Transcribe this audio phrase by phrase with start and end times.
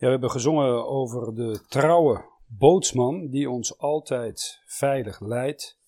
[0.00, 5.78] Ja, we hebben gezongen over de trouwe bootsman die ons altijd veilig leidt.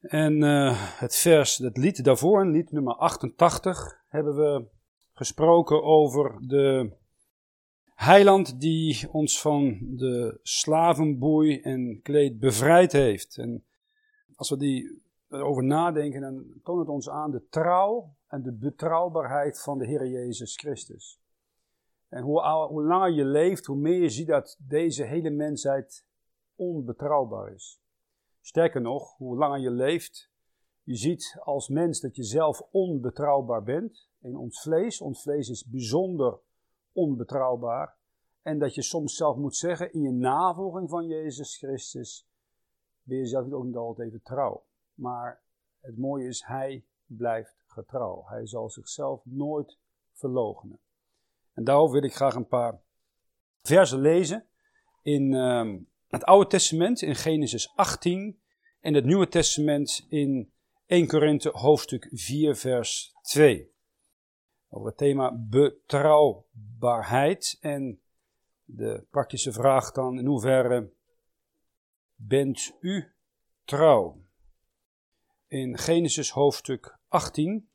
[0.00, 4.68] En uh, het vers, het lied daarvoor, lied nummer 88, hebben we
[5.12, 6.96] gesproken over de
[7.94, 13.36] heiland die ons van de slavenboei en kleed bevrijd heeft.
[13.38, 13.66] En
[14.34, 19.62] als we die erover nadenken, dan toont het ons aan de trouw en de betrouwbaarheid
[19.62, 21.24] van de Heer Jezus Christus.
[22.16, 26.06] En hoe, hoe langer je leeft, hoe meer je ziet dat deze hele mensheid
[26.54, 27.80] onbetrouwbaar is.
[28.40, 30.30] Sterker nog, hoe langer je leeft,
[30.82, 34.08] je ziet als mens dat je zelf onbetrouwbaar bent.
[34.20, 36.38] In ons vlees, ons vlees is bijzonder
[36.92, 37.96] onbetrouwbaar.
[38.42, 42.28] En dat je soms zelf moet zeggen, in je navolging van Jezus Christus,
[43.02, 44.64] ben je zelf ook niet altijd even trouw.
[44.94, 45.42] Maar
[45.80, 48.24] het mooie is, hij blijft getrouw.
[48.26, 49.78] Hij zal zichzelf nooit
[50.12, 50.80] verloochenen.
[51.56, 52.80] En daarover wil ik graag een paar
[53.62, 54.46] versen lezen
[55.02, 55.74] in uh,
[56.08, 58.40] het Oude Testament, in Genesis 18,
[58.80, 60.52] en het Nieuwe Testament in
[60.86, 63.74] 1 Korinthe hoofdstuk 4, vers 2.
[64.68, 68.00] Over het thema betrouwbaarheid en
[68.64, 70.92] de praktische vraag dan, in hoeverre
[72.14, 73.14] bent u
[73.64, 74.24] trouw?
[75.46, 77.68] In Genesis hoofdstuk 18,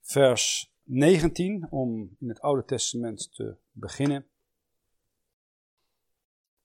[0.00, 4.26] vers 19, om in het Oude Testament te beginnen.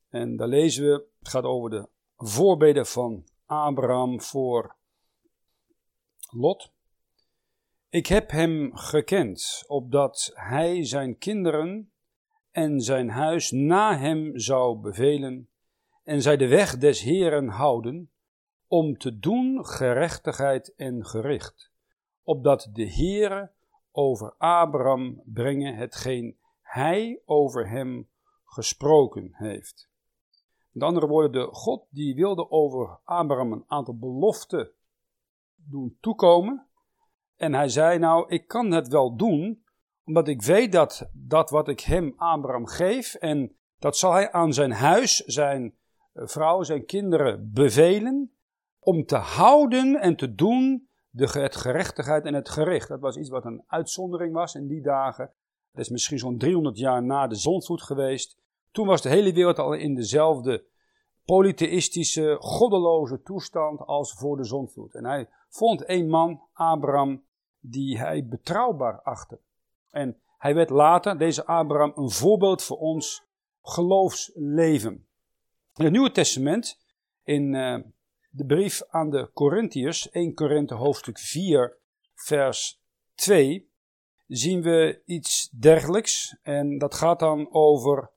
[0.09, 4.75] En daar lezen we, het gaat over de voorbeden van Abraham voor
[6.29, 6.71] Lot.
[7.89, 11.91] Ik heb hem gekend, opdat hij zijn kinderen
[12.51, 15.49] en zijn huis na hem zou bevelen,
[16.03, 18.11] en zij de weg des Heeren houden,
[18.67, 21.71] om te doen gerechtigheid en gericht,
[22.21, 23.51] opdat de Heere
[23.95, 28.09] over Abraham brengen hetgeen hij over hem
[28.43, 29.89] gesproken heeft.
[30.71, 34.71] Met andere woorden, de God die wilde over Abraham een aantal beloften
[35.55, 36.67] doen toekomen.
[37.35, 39.63] En hij zei nou, ik kan het wel doen,
[40.03, 44.53] omdat ik weet dat dat wat ik hem, Abraham, geef, en dat zal hij aan
[44.53, 45.75] zijn huis, zijn
[46.13, 48.31] eh, vrouw, zijn kinderen bevelen,
[48.79, 52.87] om te houden en te doen de, het gerechtigheid en het gericht.
[52.87, 55.31] Dat was iets wat een uitzondering was in die dagen.
[55.71, 58.37] Dat is misschien zo'n 300 jaar na de zondvloed geweest.
[58.71, 60.65] Toen was de hele wereld al in dezelfde
[61.25, 64.93] polytheïstische, goddeloze toestand als voor de zondvloed.
[64.93, 67.23] En hij vond een man, Abraham,
[67.59, 69.39] die hij betrouwbaar achtte.
[69.89, 73.25] En hij werd later, deze Abraham, een voorbeeld voor ons
[73.61, 75.07] geloofsleven.
[75.75, 76.79] In het Nieuwe Testament,
[77.23, 77.79] in uh,
[78.35, 81.77] de brief aan de Corinthiërs, 1 Korinthe hoofdstuk 4,
[82.13, 82.81] vers
[83.15, 83.71] 2,
[84.27, 86.37] zien we iets dergelijks.
[86.41, 88.11] En dat gaat dan over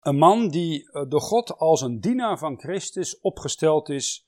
[0.00, 4.26] een man die eh, door God als een dienaar van Christus opgesteld is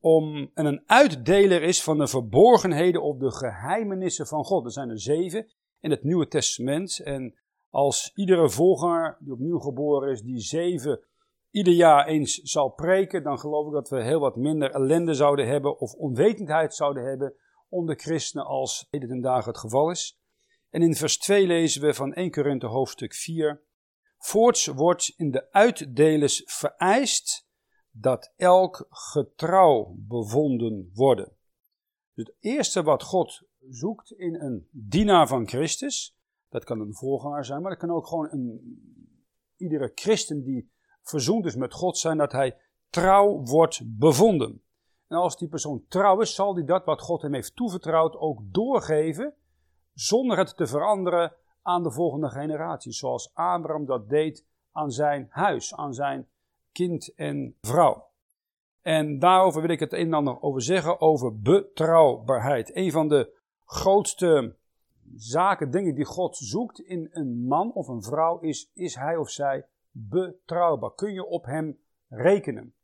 [0.00, 4.64] om, en een uitdeler is van de verborgenheden of de geheimenissen van God.
[4.64, 6.98] Er zijn er zeven in het Nieuwe Testament.
[6.98, 7.38] En
[7.70, 11.04] als iedere voorganger die opnieuw geboren is, die zeven
[11.52, 15.46] ieder jaar eens zal preken, dan geloof ik dat we heel wat minder ellende zouden
[15.46, 17.34] hebben of onwetendheid zouden hebben
[17.68, 20.20] onder christenen als heden ten dagen het geval is.
[20.70, 23.62] En in vers 2 lezen we van 1 Korinthe hoofdstuk 4.
[24.18, 27.46] Voorts wordt in de uitdelers vereist
[27.90, 31.36] dat elk getrouw bevonden worden.
[32.14, 36.16] Het eerste wat God zoekt in een dienaar van Christus,
[36.48, 38.60] dat kan een voorganger zijn, maar dat kan ook gewoon een,
[39.56, 40.71] iedere christen die
[41.02, 42.56] verzoend is met God zijn, dat hij
[42.90, 44.62] trouw wordt bevonden.
[45.08, 48.40] En als die persoon trouw is, zal hij dat wat God hem heeft toevertrouwd ook
[48.42, 49.34] doorgeven,
[49.94, 52.92] zonder het te veranderen aan de volgende generatie.
[52.92, 56.28] Zoals Abraham dat deed aan zijn huis, aan zijn
[56.72, 58.10] kind en vrouw.
[58.80, 62.76] En daarover wil ik het een en ander over zeggen, over betrouwbaarheid.
[62.76, 64.56] Een van de grootste
[65.16, 69.30] zaken, dingen die God zoekt in een man of een vrouw, is, is hij of
[69.30, 70.94] zij betrouwbaar?
[70.94, 71.78] Kun je op hem
[72.08, 72.74] rekenen?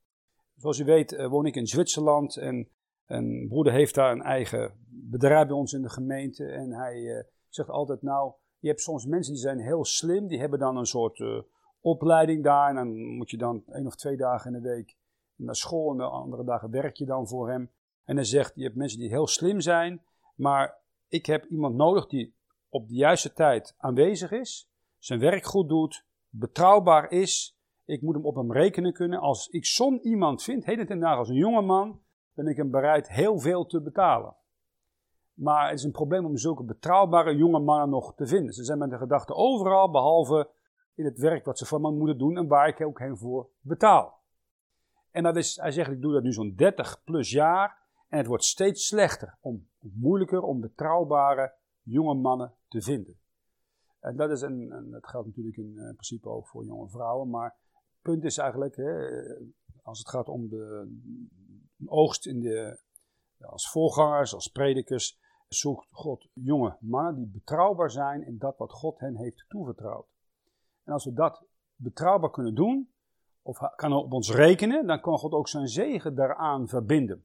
[0.56, 2.68] Zoals u weet eh, woon ik in Zwitserland en
[3.06, 6.44] een broeder heeft daar een eigen bedrijf bij ons in de gemeente.
[6.44, 10.38] En hij eh, zegt altijd, nou, je hebt soms mensen die zijn heel slim, die
[10.38, 11.40] hebben dan een soort uh,
[11.80, 12.68] opleiding daar.
[12.68, 14.96] En dan moet je dan één of twee dagen in de week
[15.34, 17.70] naar school en de andere dagen werk je dan voor hem.
[18.04, 20.02] En hij zegt, je hebt mensen die heel slim zijn,
[20.34, 20.78] maar
[21.08, 22.34] ik heb iemand nodig die
[22.68, 27.58] op de juiste tijd aanwezig is, zijn werk goed doet, betrouwbaar is.
[27.84, 29.18] Ik moet hem op hem rekenen kunnen.
[29.18, 32.00] Als ik zo'n iemand vind, heden ten dagen als een jonge man,
[32.32, 34.36] ben ik hem bereid heel veel te betalen.
[35.34, 38.54] Maar het is een probleem om zulke betrouwbare jonge mannen nog te vinden.
[38.54, 40.50] Ze zijn met de gedachte overal, behalve
[40.94, 43.48] in het werk wat ze van me moeten doen en waar ik ook hen voor
[43.60, 44.18] betaal.
[45.10, 47.76] En dat is, hij zegt, ik doe dat nu zo'n 30 plus jaar
[48.08, 51.52] en het wordt steeds slechter, om, moeilijker om betrouwbare
[51.82, 53.18] jonge mannen te vinden.
[54.08, 57.30] En dat, is een, en dat geldt natuurlijk in uh, principe ook voor jonge vrouwen,
[57.30, 59.08] maar het punt is eigenlijk, hè,
[59.82, 60.96] als het gaat om de,
[61.86, 62.82] oogst in de,
[63.40, 65.18] als voorgangers, als predikers,
[65.48, 70.06] zoekt God jonge mannen die betrouwbaar zijn in dat wat God hen heeft toevertrouwd.
[70.84, 71.44] En als we dat
[71.74, 72.92] betrouwbaar kunnen doen,
[73.42, 77.24] of kan op ons rekenen, dan kan God ook zijn zegen daaraan verbinden.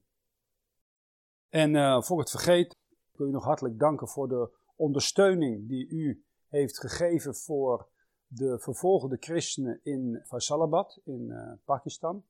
[1.48, 2.76] En uh, voor het vergeet,
[3.12, 7.88] wil je nog hartelijk danken voor de ondersteuning die u heeft gegeven voor
[8.26, 12.24] de vervolgde christenen in Faisalabad in uh, Pakistan.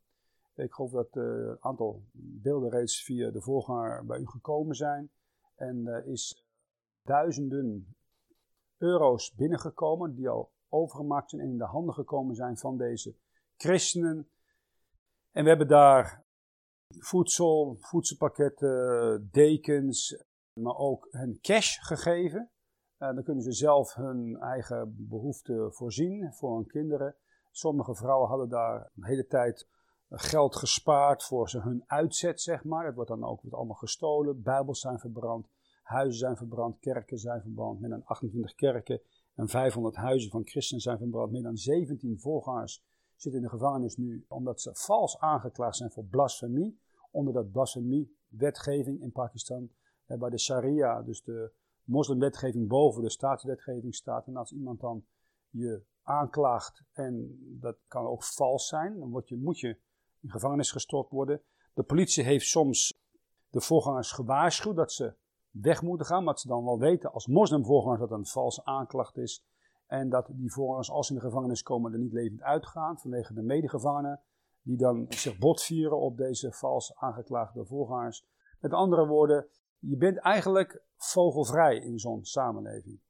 [0.55, 5.11] Ik geloof dat uh, een aantal beelden reeds via de voorganger bij u gekomen zijn.
[5.55, 6.47] En er is
[7.03, 7.97] duizenden
[8.79, 13.17] euro's binnengekomen die al overgemaakt zijn en in de handen gekomen zijn van deze
[13.56, 14.29] christenen.
[15.31, 16.25] En we hebben daar
[16.99, 22.49] voedsel, voedselpakketten, dekens, maar ook hun cash gegeven.
[22.99, 27.14] Uh, dan kunnen ze zelf hun eigen behoeften voorzien voor hun kinderen.
[27.50, 29.69] Sommige vrouwen hadden daar een hele tijd
[30.11, 32.87] geld gespaard voor ze hun uitzet, zeg maar.
[32.87, 34.43] Het wordt dan ook wordt allemaal gestolen.
[34.43, 35.49] Bijbels zijn verbrand,
[35.82, 37.81] huizen zijn verbrand, kerken zijn verbrand.
[37.81, 39.00] Meer dan 28 kerken
[39.35, 41.32] en 500 huizen van christenen zijn verbrand.
[41.32, 42.85] Meer dan 17 voorgangers
[43.17, 46.79] zitten in de gevangenis nu omdat ze vals aangeklaagd zijn voor blasfemie.
[47.11, 49.70] Onder dat blasfemie-wetgeving in Pakistan,
[50.06, 51.52] eh, waar de sharia, dus de
[51.84, 54.26] moslimwetgeving boven de staatswetgeving staat.
[54.26, 55.04] En als iemand dan
[55.50, 59.78] je aanklaagt en dat kan ook vals zijn, dan word je, moet je
[60.20, 61.42] in gevangenis gestopt worden.
[61.75, 63.00] De politie heeft soms
[63.50, 65.14] de voorgangers gewaarschuwd dat ze
[65.50, 69.44] weg moeten gaan, maar ze dan wel weten als moslimvoorgangers dat een valse aanklacht is.
[69.86, 73.34] En dat die voorgangers, als ze in de gevangenis komen, er niet levend uitgaan vanwege
[73.34, 74.20] de medegevangenen,
[74.62, 78.26] die dan zich botvieren op deze vals aangeklaagde voorgangers.
[78.60, 79.46] Met andere woorden,
[79.78, 83.01] je bent eigenlijk vogelvrij in zo'n samenleving.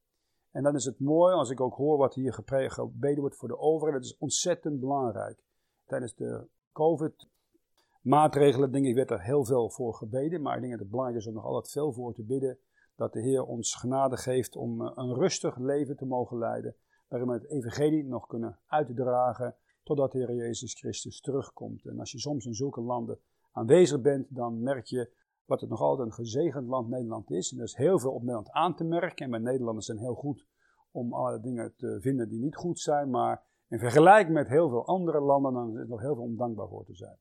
[0.50, 3.58] En dan is het mooi als ik ook hoor wat hier gebeden wordt voor de
[3.58, 4.02] overheid.
[4.02, 5.44] Dat is ontzettend belangrijk.
[5.86, 10.42] Tijdens de COVID-maatregelen, denk ik, werd er heel veel voor gebeden.
[10.42, 12.58] Maar ik denk dat het belangrijk is om nog altijd veel voor te bidden.
[12.96, 16.74] Dat de Heer ons genade geeft om eh, een rustig leven te mogen leiden.
[17.08, 21.84] Waarin we het evangelie nog kunnen uitdragen totdat de Heer Jezus Christus terugkomt.
[21.84, 23.18] En als je soms in zulke landen
[23.52, 25.10] aanwezig bent, dan merk je
[25.44, 27.52] wat het nog altijd een gezegend land Nederland is.
[27.52, 29.24] En er is heel veel op Nederland aan te merken.
[29.24, 30.46] En wij Nederlanders zijn heel goed
[30.90, 33.10] om alle dingen te vinden die niet goed zijn.
[33.10, 36.36] Maar in vergelijking met heel veel andere landen, dan is er nog heel veel om
[36.36, 37.16] dankbaar voor te zijn.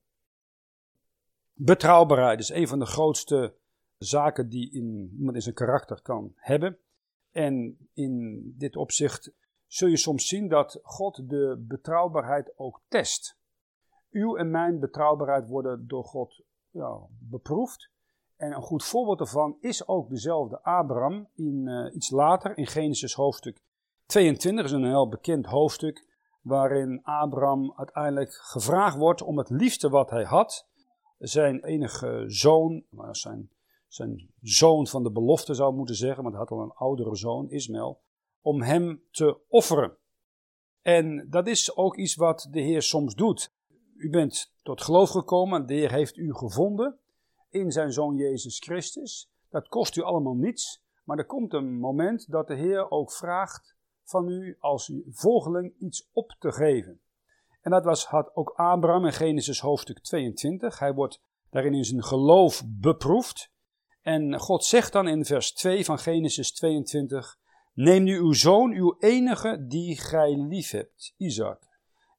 [1.53, 3.55] Betrouwbaarheid is een van de grootste
[3.97, 6.77] zaken die in, iemand in zijn karakter kan hebben.
[7.31, 9.33] En in dit opzicht
[9.67, 13.37] zul je soms zien dat God de betrouwbaarheid ook test.
[14.11, 17.91] Uw en mijn betrouwbaarheid worden door God ja, beproefd.
[18.43, 23.13] En een goed voorbeeld daarvan is ook dezelfde Abraham in uh, iets later in Genesis
[23.13, 23.61] hoofdstuk
[24.05, 24.65] 22.
[24.65, 26.07] is een heel bekend hoofdstuk
[26.41, 30.67] waarin Abraham uiteindelijk gevraagd wordt om het liefste wat hij had,
[31.17, 33.49] zijn enige zoon, zijn,
[33.87, 37.49] zijn zoon van de belofte zou moeten zeggen, maar hij had al een oudere zoon,
[37.49, 38.01] Ismaël,
[38.41, 39.97] om hem te offeren.
[40.81, 43.53] En dat is ook iets wat de Heer soms doet.
[43.97, 46.97] U bent tot geloof gekomen, de Heer heeft u gevonden
[47.53, 49.31] in zijn zoon Jezus Christus.
[49.49, 53.75] Dat kost u allemaal niets, maar er komt een moment dat de Heer ook vraagt
[54.03, 57.01] van u als uw volgeling iets op te geven.
[57.61, 60.79] En dat was, had ook Abraham in Genesis hoofdstuk 22.
[60.79, 63.51] Hij wordt daarin in zijn geloof beproefd.
[64.01, 67.37] En God zegt dan in vers 2 van Genesis 22:
[67.73, 71.59] Neem nu uw zoon, uw enige die gij lief hebt, Isaac,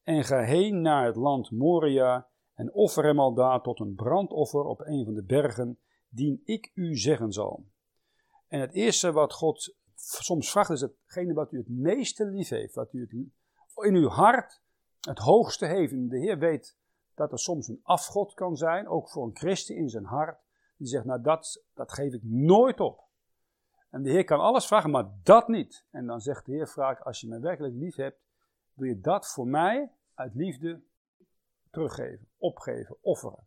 [0.03, 4.65] en ga heen naar het land Moria en offer hem al daar tot een brandoffer
[4.65, 7.65] op een van de bergen, die ik u zeggen zal.
[8.49, 12.75] En het eerste wat God soms vraagt is hetgene wat u het meeste lief heeft,
[12.75, 13.13] wat u het
[13.85, 14.63] in uw hart
[15.01, 15.93] het hoogste heeft.
[15.93, 16.77] En de Heer weet
[17.15, 20.39] dat er soms een afgod kan zijn, ook voor een christen in zijn hart,
[20.77, 23.03] die zegt, nou dat, geef ik nooit op.
[23.91, 25.85] En de Heer kan alles vragen, maar dat niet.
[25.91, 28.19] En dan zegt de Heer, vraag, als je me werkelijk lief hebt,
[28.73, 30.83] wil je dat voor mij uit liefde
[31.75, 33.47] teruggeven, opgeven, offeren.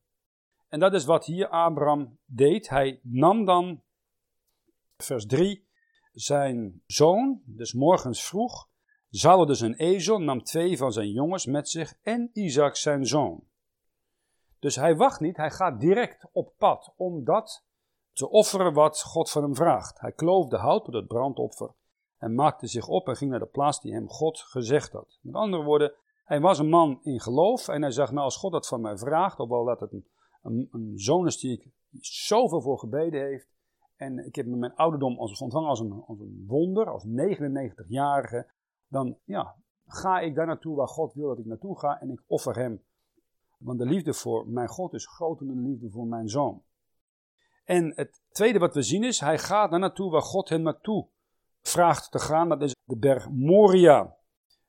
[0.68, 2.70] En dat is wat hier Abraham deed.
[2.70, 3.82] Hij nam dan,
[4.98, 5.68] vers 3,
[6.12, 8.68] zijn zoon, dus morgens vroeg,
[9.10, 13.44] zalde dus een ezel, nam twee van zijn jongens met zich en Isaac zijn zoon.
[14.60, 17.66] Dus hij wacht niet, hij gaat direct op pad om dat
[18.14, 20.00] te offeren wat God van hem vraagt.
[20.00, 21.74] Hij kloofde hout tot het brandoffer
[22.18, 25.20] en maakte zich op en ging naar de plaats die hem God gezegd had.
[25.22, 25.94] Met andere woorden,
[26.28, 28.98] hij was een man in geloof en hij zegt, nou als God dat van mij
[28.98, 30.08] vraagt, ofwel dat het een,
[30.42, 33.48] een, een zoon is die ik zoveel voor gebeden heeft,
[33.96, 38.52] en ik heb mijn ouderdom als, ontvangen als een, als een wonder, als 99-jarige,
[38.88, 39.56] dan ja,
[39.86, 42.84] ga ik daar naartoe waar God wil dat ik naartoe ga en ik offer hem.
[43.58, 46.64] Want de liefde voor mijn God is groter dan de liefde voor mijn zoon.
[47.66, 51.08] En het tweede wat we zien is, hij gaat daar naartoe waar God hem naartoe
[51.62, 52.50] vraagt te gaan.
[52.50, 54.17] Dat is de berg Moria.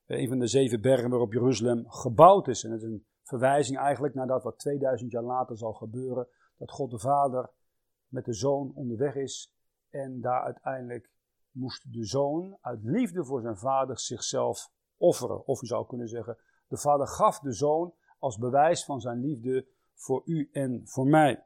[0.09, 2.65] Een van de zeven bergen waarop Jeruzalem gebouwd is.
[2.65, 6.29] En dat is een verwijzing eigenlijk naar dat wat 2000 jaar later zal gebeuren.
[6.57, 7.51] Dat God de Vader
[8.09, 9.53] met de zoon onderweg is.
[9.91, 11.11] En daar uiteindelijk
[11.51, 15.47] moest de zoon uit liefde voor zijn vader zichzelf offeren.
[15.47, 16.37] Of je zou kunnen zeggen,
[16.69, 21.45] de vader gaf de zoon als bewijs van zijn liefde voor u en voor mij.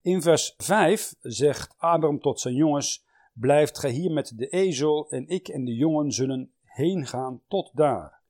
[0.00, 5.28] In vers 5 zegt Abraham tot zijn jongens: Blijft gij hier met de ezel, en
[5.28, 8.20] ik en de jongen zullen heen gaan tot daar.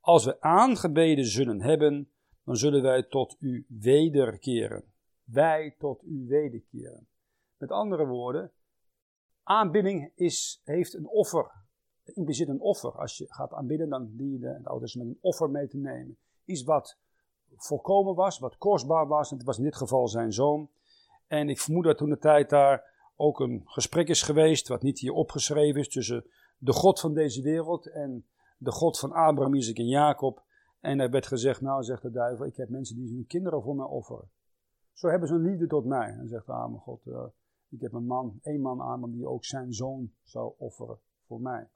[0.00, 2.10] Als we aangebeden zullen hebben,
[2.44, 4.84] dan zullen wij tot u wederkeren.
[5.24, 7.08] Wij tot u wederkeren.
[7.56, 8.52] Met andere woorden,
[9.42, 11.52] aanbidding is, heeft een offer.
[12.04, 12.92] Impliceert een offer.
[12.92, 15.78] Als je gaat aanbidden, dan dien je de, de ouders met een offer mee te
[15.78, 16.16] nemen.
[16.44, 16.98] Iets wat
[17.56, 19.30] volkomen was, wat kostbaar was.
[19.30, 20.70] Het was in dit geval zijn zoon.
[21.26, 24.98] En ik vermoed dat toen de tijd daar ook een gesprek is geweest, wat niet
[24.98, 26.24] hier opgeschreven is, tussen
[26.58, 28.26] de God van deze wereld en
[28.58, 30.44] de God van Abraham, Isaac en Jacob.
[30.80, 33.76] En er werd gezegd, nou zegt de duivel, ik heb mensen die hun kinderen voor
[33.76, 34.30] mij offeren.
[34.92, 36.08] Zo hebben ze een liefde tot mij.
[36.08, 37.24] En zegt Abraham, God, uh,
[37.68, 41.68] ik heb een man, één man Abraham, die ook zijn zoon zou offeren voor mij.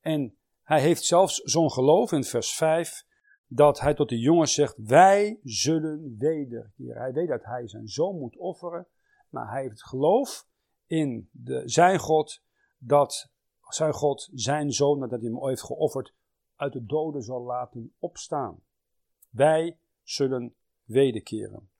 [0.00, 3.06] En hij heeft zelfs zo'n geloof in vers 5,
[3.46, 6.96] dat hij tot de jongens zegt, wij zullen wederkeren.
[6.96, 8.86] Hij weet dat hij zijn zoon moet offeren,
[9.28, 10.46] maar hij heeft geloof
[10.86, 12.42] in de, zijn God,
[12.78, 13.30] dat
[13.68, 16.14] zijn God zijn zoon, nadat hij hem heeft geofferd,
[16.56, 18.62] uit de doden zal laten opstaan.
[19.30, 21.70] Wij zullen wederkeren.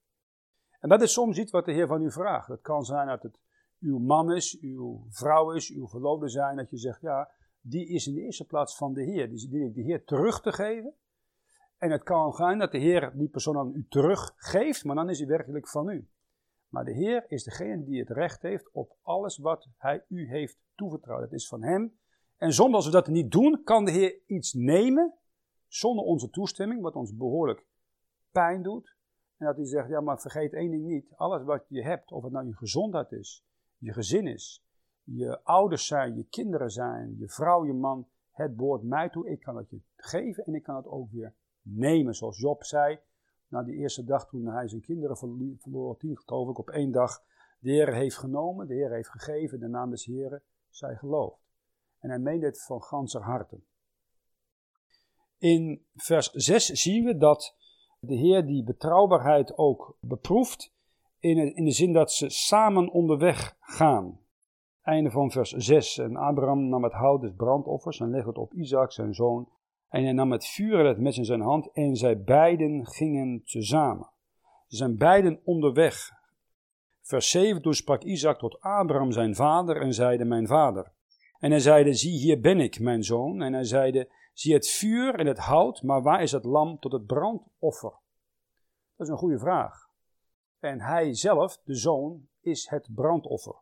[0.81, 2.49] En dat is soms iets wat de Heer van u vraagt.
[2.49, 3.39] Het kan zijn dat het
[3.81, 7.31] uw man is, uw vrouw is, uw verloofde zijn, dat je zegt, ja,
[7.61, 9.29] die is in de eerste plaats van de Heer.
[9.29, 10.95] Die de Heer terug te geven.
[11.77, 15.19] En het kan zijn dat de Heer die persoon aan u teruggeeft, maar dan is
[15.19, 16.09] hij werkelijk van u.
[16.69, 20.59] Maar de Heer is degene die het recht heeft op alles wat Hij u heeft
[20.75, 21.21] toevertrouwd.
[21.21, 21.99] Het is van Hem.
[22.37, 25.15] En zonder als we dat niet doen, kan de Heer iets nemen,
[25.67, 27.67] zonder onze toestemming, wat ons behoorlijk
[28.31, 28.97] pijn doet.
[29.37, 31.13] En dat hij zegt, ja maar vergeet één ding niet.
[31.17, 33.45] Alles wat je hebt, of het nou je gezondheid is,
[33.77, 34.65] je gezin is,
[35.03, 39.29] je ouders zijn, je kinderen zijn, je vrouw, je man, het behoort mij toe.
[39.29, 42.15] Ik kan het je geven en ik kan het ook weer nemen.
[42.15, 42.99] Zoals Job zei,
[43.49, 47.23] na die eerste dag toen hij zijn kinderen verloor, tien geloof ik, op één dag.
[47.59, 51.41] De Heer heeft genomen, de Heer heeft gegeven, de naam des Heeren, zij gelooft.
[51.99, 53.61] En hij meende het van ganser harte.
[55.39, 57.57] In vers 6 zien we dat
[58.01, 60.73] de Heer die betrouwbaarheid ook beproeft,
[61.19, 64.21] in, in de zin dat ze samen onderweg gaan.
[64.83, 65.99] Einde van vers 6.
[65.99, 69.49] En Abraham nam het hout des brandoffers en legde het op Isaac, zijn zoon.
[69.89, 73.43] En hij nam het vuur en het mes in zijn hand en zij beiden gingen
[73.45, 74.11] tezamen.
[74.67, 76.11] Ze zijn beiden onderweg.
[77.03, 80.93] Vers 7, toen sprak Isaac tot Abraham zijn vader en zeide, mijn vader.
[81.39, 83.43] En hij zeide, zie hier ben ik, mijn zoon.
[83.43, 86.93] En hij zeide, zie het vuur en het hout, maar waar is het lam tot
[86.93, 87.93] het brandoffer?
[88.97, 89.89] Dat is een goede vraag.
[90.59, 93.55] En hij zelf, de zoon, is het brandoffer.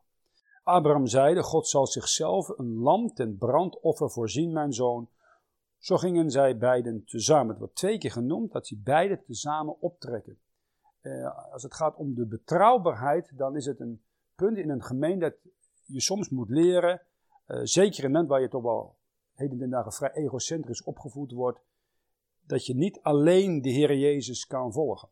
[0.63, 5.09] Abraham zeide, God zal zichzelf een lam ten brandoffer voorzien, mijn zoon.
[5.77, 7.47] Zo gingen zij beiden tezamen.
[7.47, 10.39] Het wordt twee keer genoemd dat ze beiden tezamen optrekken.
[11.01, 14.01] Uh, als het gaat om de betrouwbaarheid, dan is het een
[14.35, 15.35] punt in een gemeente dat
[15.85, 17.01] je soms moet leren,
[17.47, 18.95] uh, zeker in een land waar je toch wel
[19.33, 21.59] heden ten dagen vrij egocentrisch opgevoed wordt,
[22.41, 25.09] dat je niet alleen de Heer Jezus kan volgen.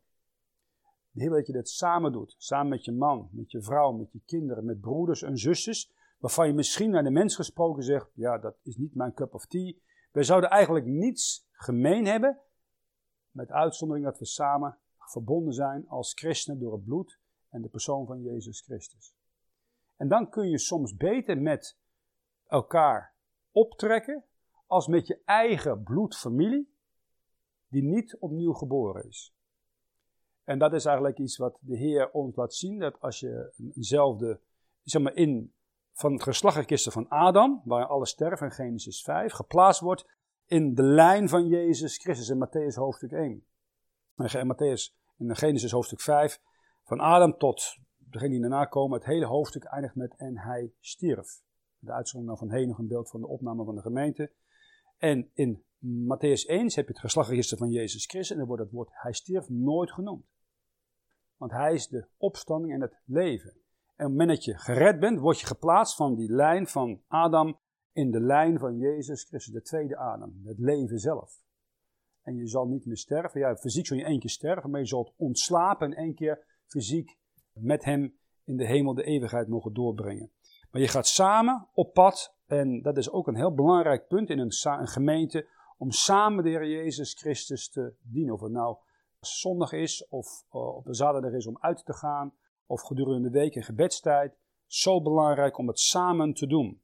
[1.10, 4.20] Wil dat je dat samen doet, samen met je man, met je vrouw, met je
[4.26, 8.56] kinderen, met broeders en zusters, waarvan je misschien naar de mens gesproken zegt, ja, dat
[8.62, 9.74] is niet mijn cup of tea,
[10.16, 12.40] wij zouden eigenlijk niets gemeen hebben,
[13.30, 18.06] met uitzondering dat we samen verbonden zijn als christenen door het bloed en de persoon
[18.06, 19.14] van Jezus Christus.
[19.96, 21.78] En dan kun je soms beter met
[22.46, 23.14] elkaar
[23.50, 24.24] optrekken
[24.66, 26.74] als met je eigen bloedfamilie,
[27.68, 29.34] die niet opnieuw geboren is.
[30.44, 34.40] En dat is eigenlijk iets wat de Heer ons laat zien, dat als je eenzelfde,
[34.82, 35.54] zeg maar in
[35.96, 40.06] van het geslachtkisten van Adam, waar alle sterven in Genesis 5, geplaatst wordt
[40.46, 43.46] in de lijn van Jezus Christus in Matthäus hoofdstuk 1.
[44.16, 46.40] En Matthäus in Genesis hoofdstuk 5,
[46.84, 51.40] van Adam tot degene die daarna komen, het hele hoofdstuk eindigt met en hij stierf.
[51.78, 54.32] De uitzondering van heen nog een beeld van de opname van de gemeente.
[54.96, 58.72] En in Matthäus 1 heb je het geslachtregister van Jezus Christus en dan wordt het
[58.72, 60.24] woord hij stierf nooit genoemd.
[61.36, 63.60] Want hij is de opstanding en het leven.
[63.96, 67.02] En op het moment dat je gered bent, word je geplaatst van die lijn van
[67.08, 67.58] Adam
[67.92, 71.44] in de lijn van Jezus Christus, de tweede Adam, het leven zelf.
[72.22, 73.40] En je zal niet meer sterven.
[73.40, 77.18] Ja, fysiek zul je één keer sterven, maar je zult ontslapen en één keer fysiek
[77.52, 80.30] met hem in de hemel de eeuwigheid mogen doorbrengen.
[80.70, 84.38] Maar je gaat samen op pad, en dat is ook een heel belangrijk punt in
[84.38, 88.34] een, een gemeente, om samen de Heer Jezus Christus te dienen.
[88.34, 88.76] Of het nou
[89.20, 92.34] zondag is, of uh, op een zaterdag is om uit te gaan,
[92.66, 94.36] of gedurende de week in gebedstijd.
[94.66, 96.82] Zo belangrijk om het samen te doen.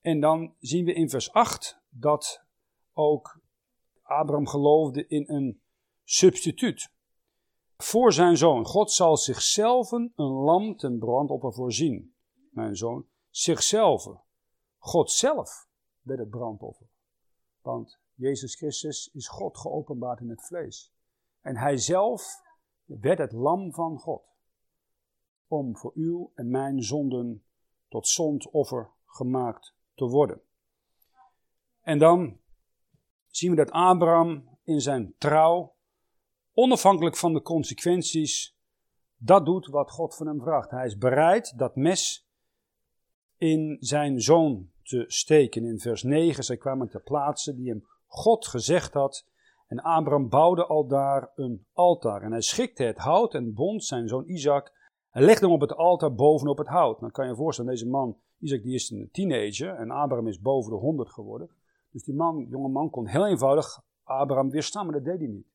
[0.00, 2.44] En dan zien we in vers 8 dat
[2.92, 3.40] ook
[4.02, 5.62] Abraham geloofde in een
[6.04, 6.92] substituut
[7.76, 8.64] voor zijn zoon.
[8.64, 12.14] God zal zichzelf een lam ten brandoffer voorzien,
[12.50, 13.06] mijn zoon.
[13.30, 14.08] Zichzelf.
[14.78, 15.66] God zelf
[16.00, 16.86] werd het brandoffer.
[17.60, 20.92] Want Jezus Christus is God geopenbaard in het vlees.
[21.40, 22.40] En hij zelf
[22.84, 24.31] werd het lam van God.
[25.52, 27.44] Om voor uw en mijn zonden
[27.88, 30.40] tot zondoffer gemaakt te worden.
[31.80, 32.38] En dan
[33.26, 35.74] zien we dat Abraham in zijn trouw,
[36.52, 38.56] onafhankelijk van de consequenties,
[39.16, 40.70] dat doet wat God van hem vraagt.
[40.70, 42.28] Hij is bereid dat mes
[43.36, 45.64] in zijn zoon te steken.
[45.64, 49.26] In vers 9, zij kwamen ter plaatse die hem God gezegd had.
[49.66, 52.22] En Abraham bouwde al daar een altaar.
[52.22, 54.80] En hij schikte het hout en bond zijn zoon Isaac.
[55.12, 57.00] En legde hem op het altaar bovenop het hout.
[57.00, 59.74] Dan kan je je voorstellen, deze man, Isaac, die is een teenager.
[59.74, 61.50] En Abraham is boven de 100 geworden.
[61.90, 65.46] Dus die man, jonge man kon heel eenvoudig Abraham weerstaan, maar dat deed hij niet.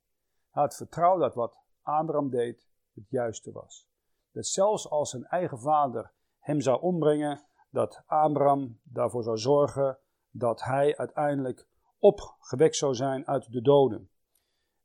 [0.51, 3.87] Hij had vertrouwd dat wat Abraham deed het juiste was.
[4.31, 9.97] Dat zelfs als zijn eigen vader hem zou ombrengen, dat Abraham daarvoor zou zorgen
[10.29, 11.67] dat hij uiteindelijk
[11.99, 14.09] opgewekt zou zijn uit de doden.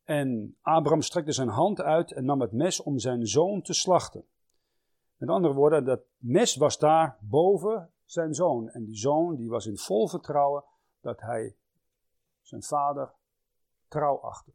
[0.05, 4.25] En Abraham strekte zijn hand uit en nam het mes om zijn zoon te slachten.
[5.23, 8.69] Met andere woorden, dat mes was daar boven zijn zoon.
[8.69, 10.65] En die zoon die was in vol vertrouwen
[11.01, 11.57] dat hij
[12.41, 13.13] zijn vader
[13.89, 14.53] trouw achtte.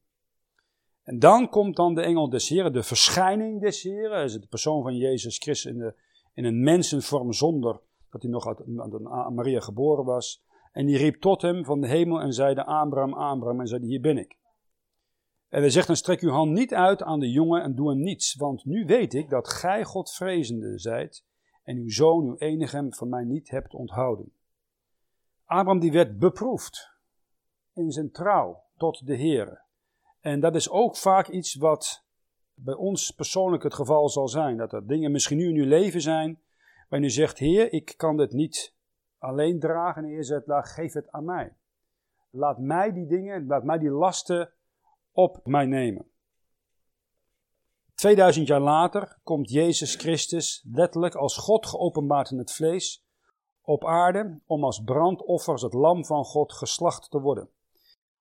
[1.03, 4.23] En dan komt dan de engel des Heren, de verschijning des Heren.
[4.23, 5.93] is de persoon van Jezus Christus in, de,
[6.33, 10.43] in een mensenvorm zonder dat hij nog uit, uit Maria geboren was.
[10.71, 14.01] En die riep tot hem van de hemel en zeide, Abraham, Abraham, en zei, hier
[14.01, 14.37] ben ik.
[15.49, 17.99] En hij zegt, dan strek uw hand niet uit aan de jongen en doe hem
[17.99, 21.25] niets, want nu weet ik dat gij Godvrezende zijt
[21.63, 24.31] en uw zoon, uw enige, van mij niet hebt onthouden.
[25.45, 26.91] Abraham die werd beproefd
[27.73, 29.61] in zijn trouw tot de Heer.
[30.19, 32.05] En dat is ook vaak iets wat
[32.53, 34.57] bij ons persoonlijk het geval zal zijn.
[34.57, 36.41] Dat er dingen misschien nu in uw leven zijn,
[36.89, 38.73] waar u zegt, Heer, ik kan dit niet
[39.17, 40.03] alleen dragen.
[40.03, 41.53] En Heer zegt, geef het aan mij.
[42.29, 44.51] Laat mij die dingen, laat mij die lasten
[45.17, 46.05] op mij nemen.
[47.95, 53.05] 2000 jaar later komt Jezus Christus letterlijk als God geopenbaard in het vlees
[53.61, 57.49] op aarde om als brandoffer, als het lam van God, geslacht te worden.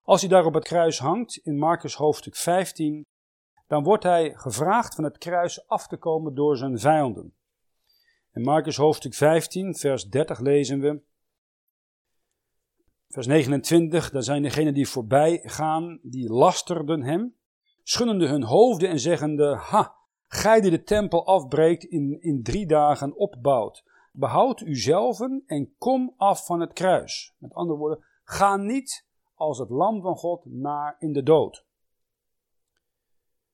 [0.03, 3.07] Als hij daar op het kruis hangt, in Marcus hoofdstuk 15,
[3.67, 7.35] dan wordt hij gevraagd van het kruis af te komen door zijn vijanden.
[8.33, 11.03] In Marcus hoofdstuk 15, vers 30 lezen we.
[13.09, 17.35] Vers 29, daar zijn degenen die voorbij gaan, die lasterden hem,
[17.83, 19.95] schuddende hun hoofden en zeggende, ha,
[20.29, 26.47] gij die de tempel afbreekt in, in drie dagen opbouwt, behoud uzelven en kom af
[26.47, 27.35] van het kruis.
[27.39, 31.65] Met andere woorden, ga niet als het lam van God naar in de dood.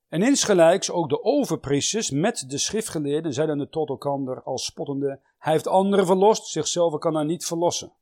[0.09, 5.67] En insgelijks ook de overpriesters met de schriftgeleerden zeiden tot elkaar als spottende, hij heeft
[5.67, 7.93] anderen verlost, zichzelf kan hij niet verlossen.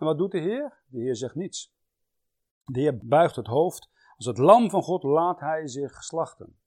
[0.00, 0.82] En wat doet de Heer?
[0.86, 1.74] De Heer zegt niets.
[2.64, 3.90] De Heer buigt het hoofd.
[4.16, 6.58] Als het lam van God laat hij zich slachten.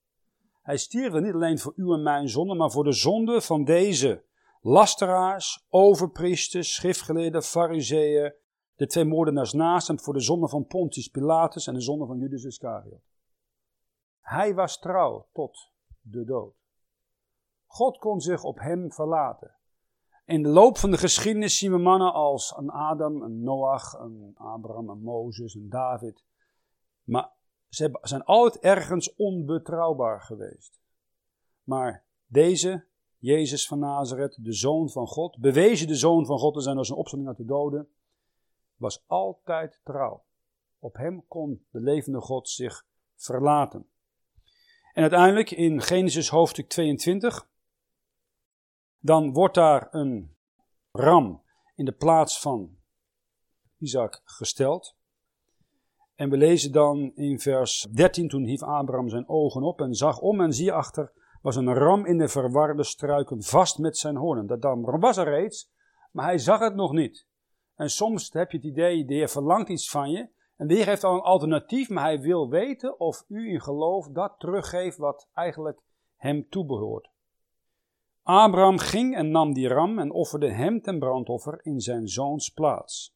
[0.61, 4.23] Hij stierf niet alleen voor u en mijn zonde, maar voor de zonde van deze
[4.61, 8.33] lasteraars, overpriesters, schriftgeleerden, fariseeën,
[8.75, 12.17] de twee moordenaars naast hem voor de zonde van Pontius Pilatus en de zonde van
[12.17, 13.01] Judas Iscariot.
[14.21, 16.55] Hij was trouw tot de dood.
[17.65, 19.55] God kon zich op hem verlaten.
[20.25, 24.33] In de loop van de geschiedenis zien we mannen als een Adam, een Noach, een
[24.35, 26.23] Abraham, een Mozes, een David.
[27.03, 27.31] Maar
[27.69, 30.81] ze zijn altijd ergens onbetrouwbaar geweest.
[31.63, 32.85] Maar deze
[33.17, 36.89] Jezus van Nazareth, de Zoon van God, bewezen de Zoon van God te zijn als
[36.89, 37.87] een opstanding uit de doden,
[38.75, 40.23] was altijd trouw.
[40.79, 43.87] Op hem kon de levende God zich verlaten.
[44.93, 47.47] En uiteindelijk in Genesis hoofdstuk 22,
[49.03, 50.35] dan wordt daar een
[50.91, 51.43] ram
[51.75, 52.77] in de plaats van
[53.77, 54.95] Isaac gesteld.
[56.15, 60.19] En we lezen dan in vers 13, toen hief Abraham zijn ogen op en zag
[60.19, 61.11] om en zie achter
[61.41, 64.47] was een ram in de verwarde struiken vast met zijn hoornen.
[64.47, 65.71] Dat dan was er reeds,
[66.11, 67.27] maar hij zag het nog niet.
[67.75, 70.29] En soms heb je het idee, de Heer verlangt iets van je.
[70.57, 74.07] En de Heer heeft al een alternatief, maar hij wil weten of u in geloof
[74.07, 75.81] dat teruggeeft wat eigenlijk
[76.15, 77.12] hem toebehoort.
[78.25, 83.15] Abraham ging en nam die ram en offerde hem ten brandoffer in zijn zoons plaats.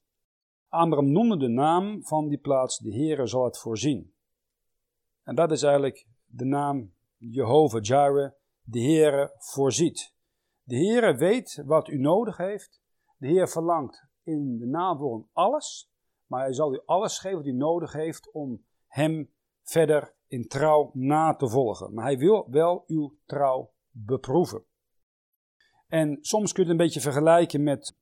[0.68, 4.14] Abraham noemde de naam van die plaats, de Heere zal het voorzien.
[5.24, 10.16] En dat is eigenlijk de naam Jehovah Jireh, de Heere voorziet.
[10.64, 12.82] De Heere weet wat u nodig heeft.
[13.18, 15.92] De Heer verlangt in de navolging alles,
[16.26, 19.32] maar hij zal u alles geven wat u nodig heeft om hem
[19.64, 21.94] verder in trouw na te volgen.
[21.94, 24.66] Maar hij wil wel uw trouw beproeven.
[25.88, 27.96] En soms kun je het een beetje vergelijken met,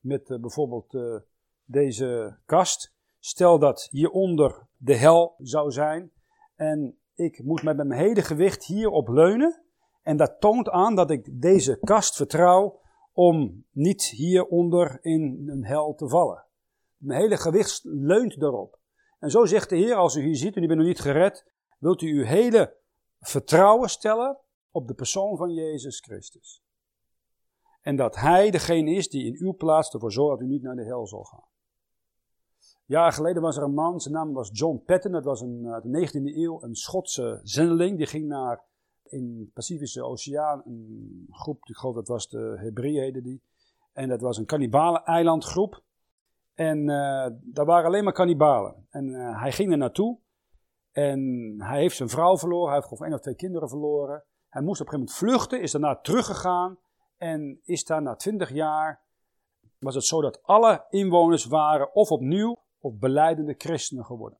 [0.00, 1.16] met uh, bijvoorbeeld uh,
[1.64, 2.94] deze kast.
[3.18, 6.12] Stel dat hieronder de hel zou zijn
[6.54, 9.62] en ik moet met mijn hele gewicht hierop leunen.
[10.02, 12.80] En dat toont aan dat ik deze kast vertrouw
[13.12, 16.44] om niet hieronder in een hel te vallen.
[16.96, 18.78] Mijn hele gewicht leunt daarop.
[19.18, 21.46] En zo zegt de Heer, als u hier ziet en u bent nog niet gered,
[21.78, 22.76] wilt u uw hele
[23.20, 24.38] vertrouwen stellen
[24.76, 26.62] op de persoon van Jezus Christus.
[27.80, 30.76] En dat Hij degene is die in uw plaats ervoor zorgt dat u niet naar
[30.76, 31.44] de hel zal gaan.
[32.84, 35.82] Jaren geleden was er een man, zijn naam was John Patton, dat was een, uit
[35.82, 37.96] de 19e eeuw een Schotse zendeling.
[37.96, 38.64] Die ging naar
[39.02, 43.42] in de Pacifische Oceaan, een groep, ik geloof dat was de Hebreeën die.
[43.92, 45.82] En dat was een kannibalen-eilandgroep.
[46.54, 48.86] En uh, daar waren alleen maar kannibalen.
[48.90, 50.18] En uh, hij ging er naartoe.
[50.92, 54.24] En hij heeft zijn vrouw verloren, hij heeft gewoon één of twee kinderen verloren.
[54.56, 56.78] Hij moest op een gegeven moment vluchten, is daarna teruggegaan.
[57.16, 59.02] En is daar na twintig jaar,
[59.78, 64.38] was het zo dat alle inwoners waren of opnieuw of beleidende christenen geworden.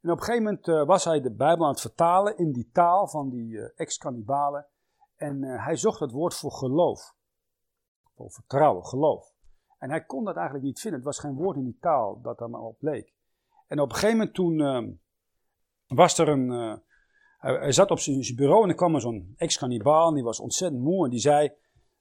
[0.00, 2.70] En op een gegeven moment uh, was hij de Bijbel aan het vertalen in die
[2.72, 4.66] taal van die uh, ex-kannibalen.
[5.16, 7.14] En uh, hij zocht het woord voor geloof.
[8.14, 9.32] Voor vertrouwen, geloof.
[9.78, 11.00] En hij kon dat eigenlijk niet vinden.
[11.00, 13.14] Het was geen woord in die taal dat daar maar op leek.
[13.66, 14.92] En op een gegeven moment toen ehm,
[15.86, 16.82] was er een...
[17.40, 20.14] Hij, zat op zijn bureau en er kwam er zo'n ex-kannibaal.
[20.14, 21.52] Die was ontzettend moe en die zei...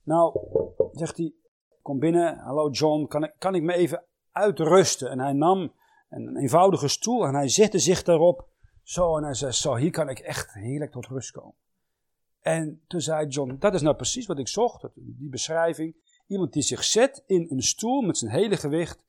[0.03, 0.39] Nou,
[0.91, 1.33] zegt hij,
[1.81, 2.37] kom binnen.
[2.37, 5.09] Hallo John, kan ik, kan ik me even uitrusten?
[5.09, 5.73] En hij nam
[6.09, 8.47] een eenvoudige stoel en hij zette zich daarop.
[8.83, 11.55] Zo, en hij zei, zo, hier kan ik echt heerlijk tot rust komen.
[12.39, 15.95] En toen zei John, dat is nou precies wat ik zocht, die beschrijving.
[16.27, 19.03] Iemand die zich zet in een stoel met zijn hele gewicht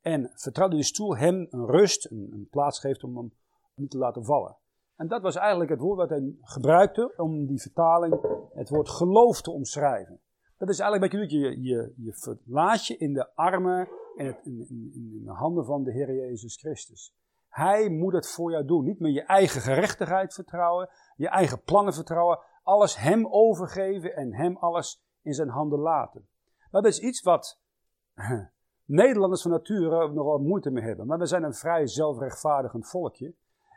[0.00, 3.32] en vertrouwde die stoel hem een rust, een plaats geeft om hem
[3.74, 4.56] niet te laten vallen.
[4.96, 8.20] En dat was eigenlijk het woord wat hij gebruikte om die vertaling,
[8.54, 10.20] het woord geloof te omschrijven.
[10.58, 14.26] Dat is eigenlijk wat je doet, je, je, je verlaat je in de armen en
[14.26, 17.14] in, in, in, de handen van de Heer Jezus Christus.
[17.48, 18.84] Hij moet het voor jou doen.
[18.84, 24.56] Niet meer je eigen gerechtigheid vertrouwen, je eigen plannen vertrouwen, alles Hem overgeven en Hem
[24.56, 26.28] alles in zijn handen laten.
[26.70, 27.60] Dat is iets wat
[28.84, 31.06] Nederlanders van nature nogal moeite mee hebben.
[31.06, 33.34] Maar we zijn een vrij zelfrechtvaardigend volkje.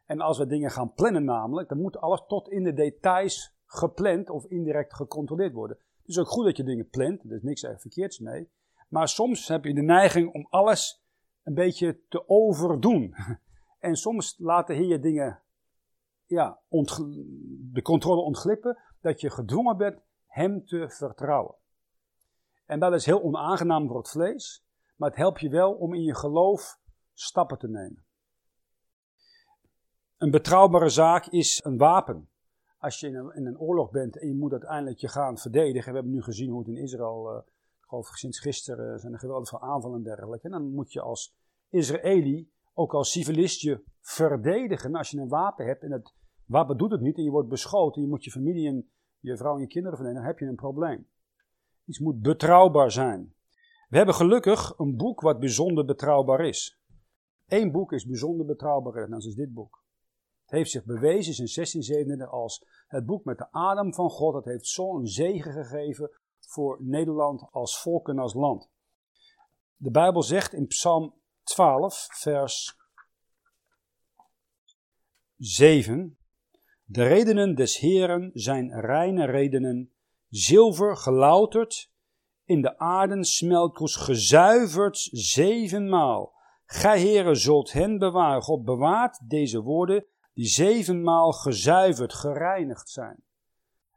[0.08, 4.30] En als we dingen gaan plannen namelijk, dan moet alles tot in de details gepland
[4.30, 5.78] of indirect gecontroleerd worden.
[5.78, 8.50] Het is ook goed dat je dingen plant, er is niks verkeerds mee.
[8.89, 11.04] Maar soms heb je de neiging om alles
[11.43, 13.13] een beetje te overdoen.
[13.80, 15.41] En soms laat de Heer dingen,
[16.26, 16.60] ja,
[17.72, 21.56] de controle ontglippen, dat je gedwongen bent Hem te vertrouwen.
[22.65, 24.65] En dat is heel onaangenaam voor het vlees,
[24.96, 26.80] maar het helpt je wel om in je geloof
[27.13, 28.07] stappen te nemen.
[30.17, 32.30] Een betrouwbare zaak is een wapen.
[32.77, 35.89] Als je in een, oorlog bent en je moet uiteindelijk je gaan verdedigen.
[35.89, 37.39] We hebben nu gezien hoe het in Israël, uh,
[37.80, 40.45] geloof sinds gisteren, zijn er geweldige aanvallen en dergelijke.
[40.45, 41.36] En dan moet je als
[41.69, 44.95] Israëli, ook als civilist, je verdedigen.
[44.95, 46.13] Als je een wapen hebt en het
[46.45, 49.56] wapen doet het niet en je wordt beschoten, je moet je familie en je vrouw
[49.56, 51.08] en je kinderen verdedigen, dan heb je een probleem.
[51.86, 53.34] Iets moet betrouwbaar zijn.
[53.89, 56.80] We hebben gelukkig een boek wat bijzonder betrouwbaar is.
[57.47, 59.86] Eén boek is bijzonder betrouwbaar en dat is dit boek.
[60.47, 64.33] Het heeft zich bewezen in 1637 als het boek met de adem van God.
[64.33, 68.69] Het heeft zo'n zegen gegeven voor Nederland als volk en als land.
[69.75, 72.77] De Bijbel zegt in Psalm 12, vers
[75.38, 76.17] 7.
[76.83, 79.93] De redenen des Heeren zijn reine redenen,
[80.29, 81.91] zilver gelouterd,
[82.43, 86.36] in de aarden smeltkroes gezuiverd zevenmaal.
[86.65, 88.41] Gij Heere zult hen bewaren.
[88.41, 90.05] God bewaart deze woorden
[90.38, 93.23] die zevenmaal gezuiverd, gereinigd zijn.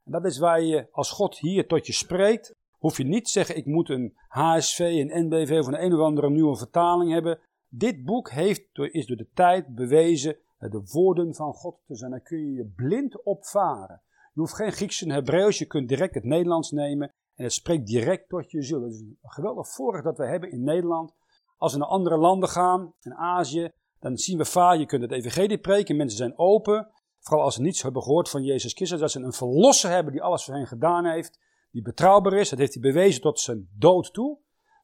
[0.05, 3.31] En dat is waar je, als God hier tot je spreekt, hoef je niet te
[3.31, 7.39] zeggen, ik moet een HSV, een NBV of een een of andere nieuwe vertaling hebben.
[7.69, 12.11] Dit boek heeft, is door de tijd bewezen de woorden van God te zijn.
[12.11, 14.03] Daar kun je je blind opvaren.
[14.33, 17.87] Je hoeft geen Grieks en Hebreeuws, je kunt direct het Nederlands nemen en het spreekt
[17.87, 18.83] direct tot je ziel.
[18.83, 21.15] Het is een geweldig voordeel dat we hebben in Nederland.
[21.57, 25.13] Als we naar andere landen gaan, in Azië, dan zien we vaak, je kunt het
[25.13, 26.91] evangelie preken, mensen zijn open.
[27.19, 30.23] Vooral als ze niets hebben gehoord van Jezus Christus, dat ze een verlosser hebben die
[30.23, 32.49] alles voor hen gedaan heeft, die betrouwbaar is.
[32.49, 34.39] Dat heeft hij bewezen tot zijn dood toe.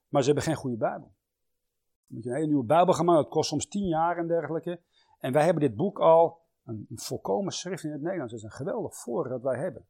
[0.08, 1.14] Maar ze hebben geen goede Bijbel.
[2.06, 4.26] Dan moet je een hele nieuwe Bijbel gaan maken, dat kost soms tien jaar en
[4.26, 4.80] dergelijke.
[5.18, 8.32] En wij hebben dit boek al, een, volkomen schrift in het Nederlands.
[8.32, 9.86] Dat is een geweldig voordeel dat wij hebben.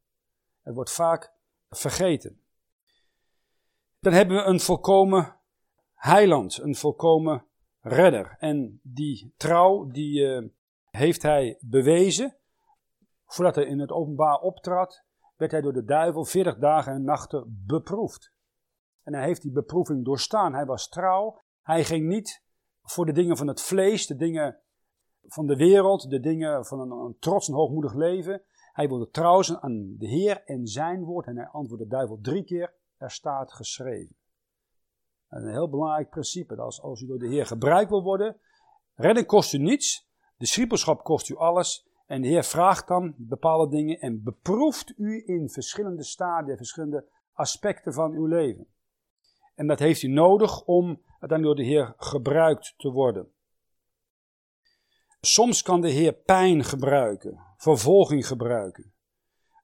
[0.63, 1.33] Het wordt vaak
[1.71, 2.41] vergeten.
[4.01, 5.37] Dan hebben we een volkomen
[5.95, 7.46] heiland, een volkomen
[7.87, 8.37] redder.
[8.39, 10.49] En die trouw, die uh,
[10.91, 12.37] heeft hij bewezen.
[13.27, 15.05] Voordat hij in het openbaar optrad,
[15.37, 18.33] werd hij door de duivel 40 dagen en nachten beproefd.
[19.03, 20.55] En hij heeft die beproeving doorstaan.
[20.55, 21.41] Hij was trouw.
[21.63, 22.43] Hij ging niet
[22.83, 24.61] voor de dingen van het vlees, de dingen
[25.23, 28.43] van de wereld, de dingen van een, een trots en hoogmoedig leven.
[28.73, 31.27] Hij wilde trouw zijn aan de Heer en zijn woord.
[31.27, 34.17] En hij antwoordde de duivel drie keer, er staat geschreven.
[35.37, 36.55] Een heel belangrijk principe.
[36.55, 38.37] Dat als, u door de Heer gebruikt wil worden,
[38.95, 41.89] redding kost u niets, discipelschap kost u alles.
[42.07, 47.93] En de Heer vraagt dan bepaalde dingen en beproeft u in verschillende stadia, verschillende aspecten
[47.93, 48.67] van uw leven.
[49.55, 53.31] En dat heeft u nodig om uiteindelijk door de Heer gebruikt te worden.
[55.21, 58.93] Soms kan de Heer pijn gebruiken, vervolging gebruiken.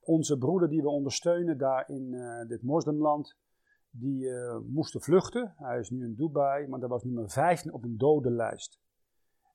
[0.00, 3.36] Onze broeder die we ondersteunen daar in uh, dit moslimland,
[3.94, 5.54] die uh, moesten vluchten.
[5.56, 8.80] Hij is nu in Dubai, maar dat was nummer 15 op een dodenlijst.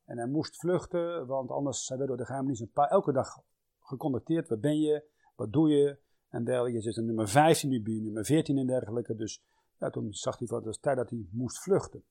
[0.06, 3.42] En hij moest vluchten, want anders zijn we door de geheimdienst een paar, elke dag
[3.80, 4.48] gecontacteerd.
[4.48, 5.04] Waar ben je?
[5.36, 6.00] Wat doe je?
[6.30, 6.78] En dergelijke.
[6.78, 9.16] Je zit nummer 15, nu je nummer 14 en dergelijke.
[9.16, 9.44] Dus
[9.78, 12.04] ja, toen zag hij van, het tijd dat hij moest vluchten.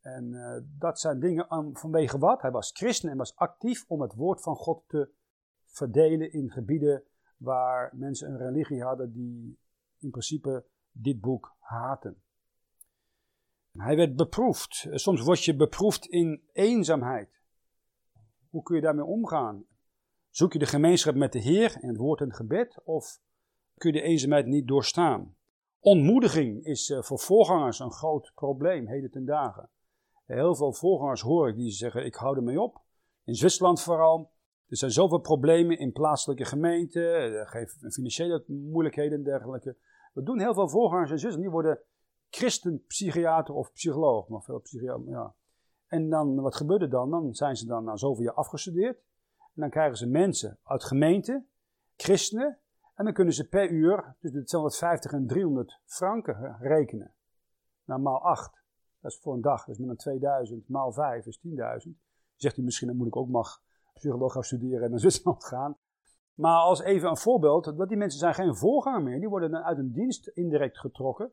[0.00, 2.42] En uh, dat zijn dingen vanwege wat?
[2.42, 5.10] Hij was christen en was actief om het woord van God te
[5.64, 7.02] verdelen in gebieden
[7.36, 9.58] waar mensen een religie hadden die
[9.98, 12.22] in principe dit boek haten.
[13.72, 14.86] Hij werd beproefd.
[14.90, 17.40] Soms word je beproefd in eenzaamheid.
[18.50, 19.64] Hoe kun je daarmee omgaan?
[20.30, 23.20] Zoek je de gemeenschap met de Heer in het woord en gebed of
[23.74, 25.36] kun je de eenzaamheid niet doorstaan?
[25.80, 29.70] Ontmoediging is eh, voor voorgangers een groot probleem, heden ten dagen.
[30.24, 32.80] Heel veel voorgangers hoor ik die zeggen: Ik hou ermee op.
[33.24, 34.30] In Zwitserland vooral.
[34.66, 39.76] Er zijn zoveel problemen in plaatselijke gemeenten, er financiële moeilijkheden en dergelijke.
[40.12, 41.80] We doen heel veel voorgangers en zussen, die worden
[42.30, 44.28] christenpsychiater of psycholoog.
[44.28, 45.34] Maar veel psychiater, ja.
[45.86, 47.10] En dan, wat gebeurt er dan?
[47.10, 48.96] Dan zijn ze dan na zoveel jaar afgestudeerd.
[49.38, 51.48] En dan krijgen ze mensen uit gemeenten,
[51.96, 52.58] christenen.
[52.94, 57.14] En dan kunnen ze per uur tussen de 250 en 300 franken rekenen.
[57.84, 58.62] naar maal 8.
[59.00, 59.64] Dat is voor een dag.
[59.64, 61.40] Dat is met een 2000 maal 5 is
[61.86, 61.90] 10.000.
[62.36, 63.62] Zegt u misschien, dan moet ik ook mag
[63.94, 65.76] psycholoog gaan studeren en naar Zwitserland gaan.
[66.34, 69.20] Maar als even een voorbeeld, dat die mensen zijn geen voorganger meer.
[69.20, 71.32] Die worden dan uit een dienst indirect getrokken.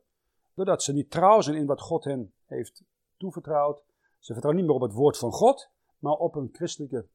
[0.54, 2.84] Doordat ze niet trouw zijn in wat God hen heeft
[3.16, 3.82] toevertrouwd.
[4.18, 7.08] Ze vertrouwen niet meer op het woord van God, maar op een christelijke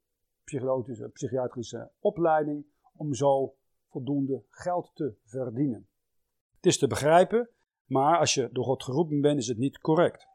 [0.44, 2.66] psychologische, psychiatrische opleiding.
[2.96, 3.56] Om zo
[3.90, 5.88] voldoende geld te verdienen.
[6.56, 7.50] Het is te begrijpen,
[7.86, 10.28] maar als je door God geroepen bent, is het niet correct.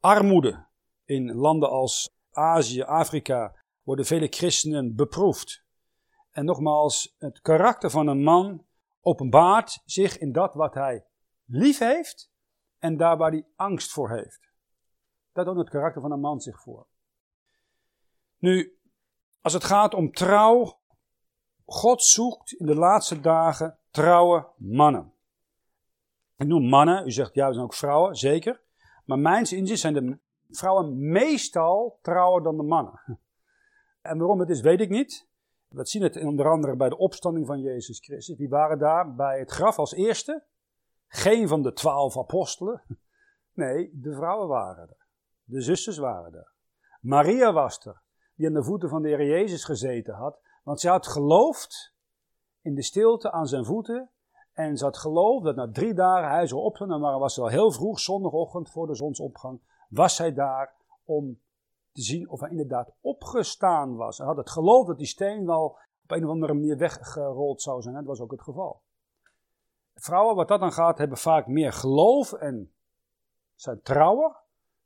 [0.00, 0.66] Armoede
[1.04, 5.65] in landen als Azië, Afrika worden vele christenen beproefd.
[6.36, 8.66] En nogmaals, het karakter van een man
[9.00, 11.04] openbaart zich in dat wat hij
[11.44, 12.30] lief heeft
[12.78, 14.50] en daar waar hij angst voor heeft.
[15.32, 16.86] Dat doet het karakter van een man zich voor.
[18.38, 18.78] Nu,
[19.40, 20.78] als het gaat om trouw,
[21.64, 25.12] God zoekt in de laatste dagen trouwe mannen.
[26.36, 28.62] Ik noem mannen, u zegt ja, er zijn ook vrouwen, zeker.
[29.04, 30.18] Maar mijns inziens zijn de
[30.48, 33.00] vrouwen meestal trouwer dan de mannen.
[34.00, 35.25] En waarom het is, weet ik niet.
[35.68, 38.36] We zien het onder andere bij de opstanding van Jezus Christus.
[38.36, 40.44] Wie waren daar bij het graf als eerste?
[41.06, 42.82] Geen van de twaalf apostelen.
[43.52, 45.06] Nee, de vrouwen waren er.
[45.44, 46.52] De zusters waren er.
[47.00, 48.02] Maria was er,
[48.34, 50.40] die aan de voeten van de Heer Jezus gezeten had.
[50.62, 51.94] Want ze had geloofd
[52.60, 54.10] in de stilte aan zijn voeten.
[54.52, 56.92] En ze had geloofd dat na drie dagen hij zou opstaan.
[56.92, 60.74] En maar was al heel vroeg, zondagochtend voor de zonsopgang, was zij daar
[61.04, 61.40] om
[61.96, 64.18] te zien of hij inderdaad opgestaan was.
[64.18, 67.82] Hij had het geloof dat die steen wel op een of andere manier weggerold zou
[67.82, 67.94] zijn.
[67.94, 68.82] Dat was ook het geval.
[69.94, 72.72] Vrouwen, wat dat dan gaat, hebben vaak meer geloof en
[73.54, 74.36] zijn trouwer.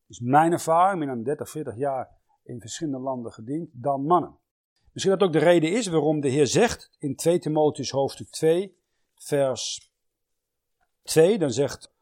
[0.06, 2.08] Is mijn ervaring, ik ben 30, 40 jaar
[2.42, 4.38] in verschillende landen gediend, dan mannen.
[4.92, 8.78] Misschien dat ook de reden is waarom de Heer zegt in 2 Timotheus hoofdstuk 2,
[9.14, 9.92] vers
[11.02, 11.92] 2, dan zegt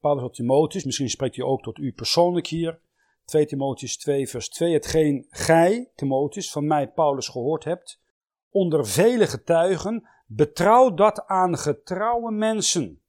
[0.00, 2.80] Paulus tot Timotheus, misschien spreekt hij ook tot u persoonlijk hier,
[3.24, 8.02] 2 Timotheus 2, vers 2, hetgeen gij, Timotheus, van mij, Paulus, gehoord hebt,
[8.50, 13.02] onder vele getuigen, betrouw dat aan getrouwe mensen,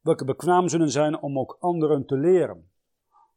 [0.00, 2.70] welke bekwaam zullen zijn om ook anderen te leren.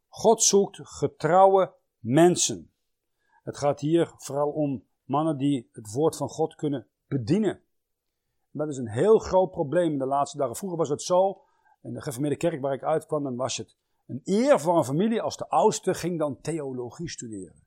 [0.07, 2.71] God zoekt getrouwe mensen.
[3.43, 7.62] Het gaat hier vooral om mannen die het woord van God kunnen bedienen.
[8.51, 10.55] Dat is een heel groot probleem in de laatste dagen.
[10.55, 11.41] Vroeger was het zo,
[11.81, 15.22] in de geformeerde kerk waar ik uitkwam, dan was het een eer voor een familie
[15.22, 17.63] als de oudste ging dan theologie studeren.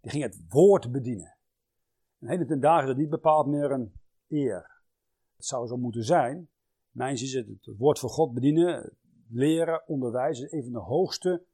[0.00, 1.36] Die ging het woord bedienen.
[2.18, 3.92] En heden ten dagen is het niet bepaald meer een
[4.28, 4.82] eer.
[5.36, 6.48] Het zou zo moeten zijn.
[6.90, 8.96] Mijns is het het woord van God bedienen,
[9.28, 11.44] leren, onderwijzen, een van de hoogste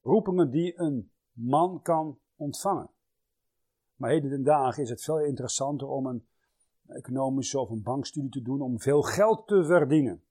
[0.00, 2.90] roepingen die een man kan ontvangen.
[3.94, 6.26] Maar heden ten dagen is het veel interessanter om een
[6.86, 10.25] economische of een bankstudie te doen om veel geld te verdienen.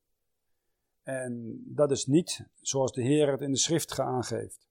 [1.06, 4.68] En dat is niet zoals de Heer het in de schrift aangeeft.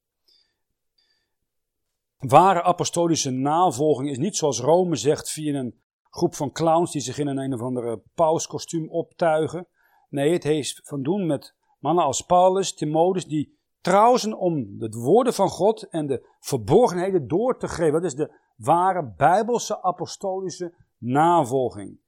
[2.17, 7.19] Ware apostolische navolging is niet zoals Rome zegt via een groep van clowns die zich
[7.19, 9.67] in een, een of andere pauskostuum optuigen.
[10.09, 14.95] Nee, het heeft van doen met mannen als Paulus, Timotheus, die trouw zijn om het
[14.95, 17.93] woorden van God en de verborgenheden door te geven.
[17.93, 22.01] Dat is de ware bijbelse apostolische navolging.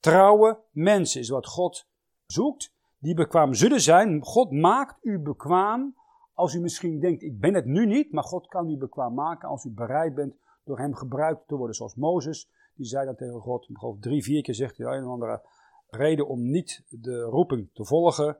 [0.00, 1.86] Trouwe mensen is wat God
[2.26, 2.73] zoekt,
[3.04, 4.22] die bekwaam zullen zijn.
[4.22, 5.94] God maakt u bekwaam
[6.32, 9.48] als u misschien denkt, ik ben het nu niet, maar God kan u bekwaam maken
[9.48, 11.76] als u bereid bent door hem gebruikt te worden.
[11.76, 15.10] Zoals Mozes, die zei dat tegen God, geloof drie, vier keer zegt hij een of
[15.10, 15.42] andere
[15.86, 18.38] reden om niet de roeping te volgen.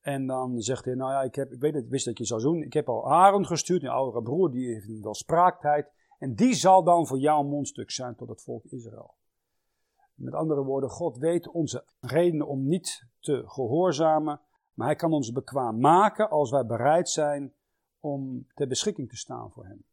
[0.00, 2.42] En dan zegt hij, nou ja, ik, heb, ik weet het, wist dat je zou
[2.42, 2.62] doen.
[2.62, 5.90] Ik heb al Aaron gestuurd, een oudere broer, die heeft wel spraaktijd.
[6.18, 9.14] En die zal dan voor jou een mondstuk zijn tot het volk Israël.
[10.16, 14.40] Met andere woorden, God weet onze redenen om niet te gehoorzamen,
[14.74, 17.54] maar Hij kan ons bekwaam maken als wij bereid zijn
[18.00, 19.84] om ter beschikking te staan voor Hem.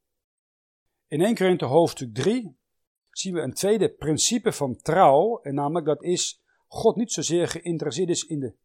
[1.07, 2.57] In 1 Korinthe hoofdstuk 3
[3.09, 8.09] zien we een tweede principe van trouw, en namelijk dat is God niet zozeer geïnteresseerd
[8.09, 8.55] is in de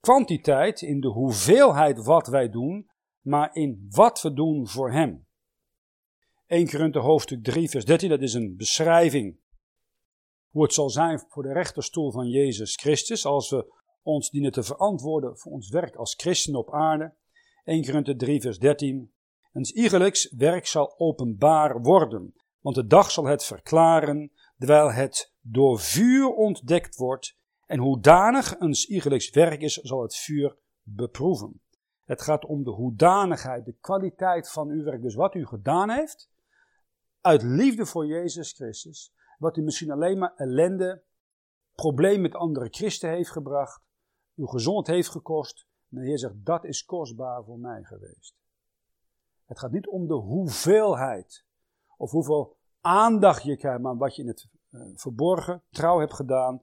[0.00, 5.26] kwantiteit, in de hoeveelheid wat wij doen, maar in wat we doen voor Hem.
[6.46, 9.38] 1 Korinthe hoofdstuk 3 vers 13, dat is een beschrijving
[10.56, 14.62] hoe het zal zijn voor de rechterstoel van Jezus Christus als we ons dienen te
[14.62, 17.14] verantwoorden voor ons werk als christen op aarde.
[17.64, 19.12] 1 Korinthe 3 vers 13.
[19.52, 25.80] Ons iegelijks werk zal openbaar worden, want de dag zal het verklaren, terwijl het door
[25.80, 31.62] vuur ontdekt wordt, en hoedanig ons iegelijks werk is, zal het vuur beproeven.
[32.04, 35.02] Het gaat om de hoedanigheid, de kwaliteit van uw werk.
[35.02, 36.30] Dus wat u gedaan heeft,
[37.20, 41.02] uit liefde voor Jezus Christus, wat u misschien alleen maar ellende,
[41.74, 43.82] probleem met andere christen heeft gebracht,
[44.34, 45.66] uw gezond heeft gekost.
[45.90, 48.36] En de Heer zegt, dat is kostbaar voor mij geweest.
[49.44, 51.44] Het gaat niet om de hoeveelheid
[51.96, 56.62] of hoeveel aandacht je krijgt, maar wat je in het uh, verborgen trouw hebt gedaan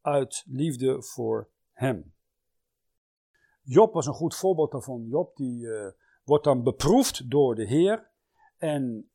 [0.00, 2.14] uit liefde voor Hem.
[3.62, 5.06] Job was een goed voorbeeld daarvan.
[5.06, 5.90] Job die uh,
[6.24, 8.10] wordt dan beproefd door de Heer
[8.56, 9.10] en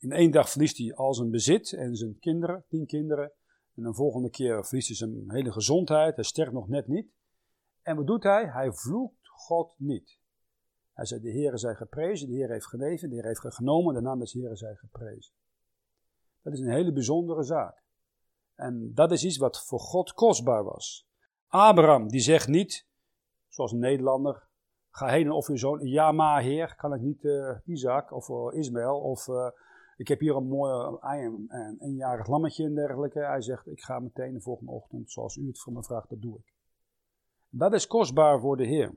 [0.00, 3.32] in één dag verliest hij al zijn bezit en zijn kinderen, tien kinderen.
[3.74, 6.14] En de volgende keer verliest hij zijn hele gezondheid.
[6.14, 7.08] Hij sterft nog net niet.
[7.82, 8.46] En wat doet hij?
[8.46, 10.18] Hij vloekt God niet.
[10.92, 14.00] Hij zei, de Heer zij geprezen, de Heer heeft geneven, de Heer heeft genomen, de
[14.00, 15.34] naam des Heeren zij geprezen.
[16.42, 17.82] Dat is een hele bijzondere zaak.
[18.54, 21.08] En dat is iets wat voor God kostbaar was.
[21.46, 22.86] Abraham, die zegt niet,
[23.48, 24.48] zoals een Nederlander,
[24.90, 25.86] ga heen en offer je zoon.
[25.86, 29.26] Ja, maar heer, kan ik niet uh, Isaac of uh, Ismaël of...
[29.26, 29.48] Uh,
[30.00, 33.18] ik heb hier een mooi een, eenjarig lammetje en dergelijke.
[33.18, 36.20] Hij zegt, ik ga meteen de volgende ochtend, zoals u het voor me vraagt, dat
[36.20, 36.54] doe ik.
[37.48, 38.94] Dat is kostbaar voor de Heer.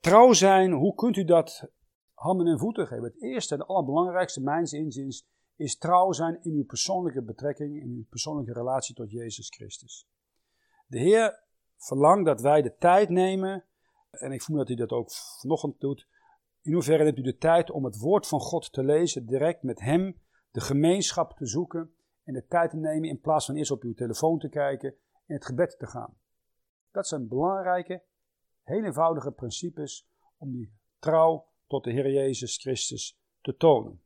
[0.00, 1.70] Trouw zijn, hoe kunt u dat
[2.12, 3.04] handen en voeten geven?
[3.04, 8.04] Het eerste en allerbelangrijkste, mijns inziens, is trouw zijn in uw persoonlijke betrekking, in uw
[8.08, 10.08] persoonlijke relatie tot Jezus Christus.
[10.86, 11.42] De Heer
[11.76, 13.64] verlangt dat wij de tijd nemen,
[14.10, 16.08] en ik voel dat hij dat ook vanochtend doet,
[16.64, 19.80] in hoeverre neemt u de tijd om het woord van God te lezen, direct met
[19.80, 21.94] Hem, de gemeenschap te zoeken
[22.24, 24.94] en de tijd te nemen in plaats van eerst op uw telefoon te kijken
[25.26, 26.18] en het gebed te gaan.
[26.90, 28.02] Dat zijn belangrijke,
[28.62, 34.02] heel eenvoudige principes om die trouw tot de Heer Jezus Christus te tonen.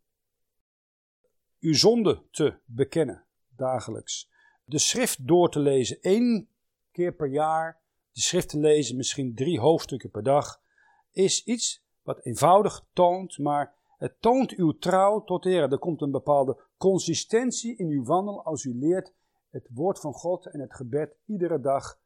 [1.60, 4.30] Uw zonde te bekennen dagelijks.
[4.64, 6.48] De schrift door te lezen één
[6.90, 7.80] keer per jaar.
[8.12, 10.62] De schrift te lezen, misschien drie hoofdstukken per dag,
[11.10, 15.72] is iets wat eenvoudig toont, maar Het toont uw trouw tot eer.
[15.72, 19.14] Er komt een bepaalde consistentie in uw wandel als u leert
[19.50, 21.98] het woord van God en het gebed iedere dag,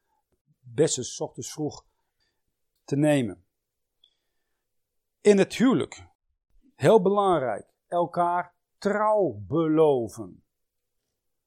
[0.61, 1.85] best ochtends vroeg,
[2.85, 3.45] te nemen.
[5.21, 6.07] In het huwelijk,
[6.75, 10.45] heel belangrijk, elkaar trouw beloven.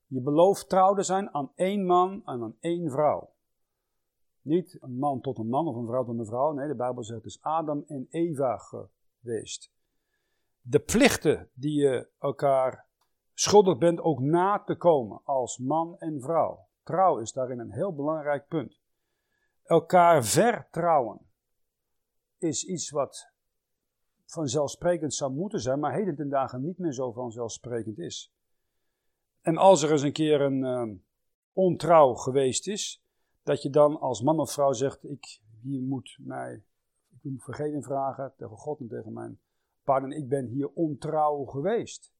[0.07, 3.34] Je belooft trouw te zijn aan één man en aan één vrouw.
[4.45, 6.51] Niet een man tot een man of een vrouw tot een vrouw.
[6.51, 9.71] Nee, de Bijbel zegt is Adam en Eva geweest.
[10.61, 12.87] De plichten die je elkaar
[13.33, 16.67] schuldig bent ook na te komen als man en vrouw.
[16.83, 18.79] Trouw is daarin een heel belangrijk punt.
[19.63, 21.19] Elkaar vertrouwen
[22.37, 23.31] is iets wat
[24.25, 28.33] vanzelfsprekend zou moeten zijn, maar heden ten dagen niet meer zo vanzelfsprekend is.
[29.41, 30.97] En als er eens een keer een uh,
[31.53, 33.04] ontrouw geweest is,
[33.45, 36.63] dat je dan als man of vrouw zegt: Ik hier moet mij
[37.33, 39.39] ik vergeving vragen tegen God en tegen mijn
[39.83, 40.17] partner.
[40.17, 42.13] Ik ben hier ontrouw geweest.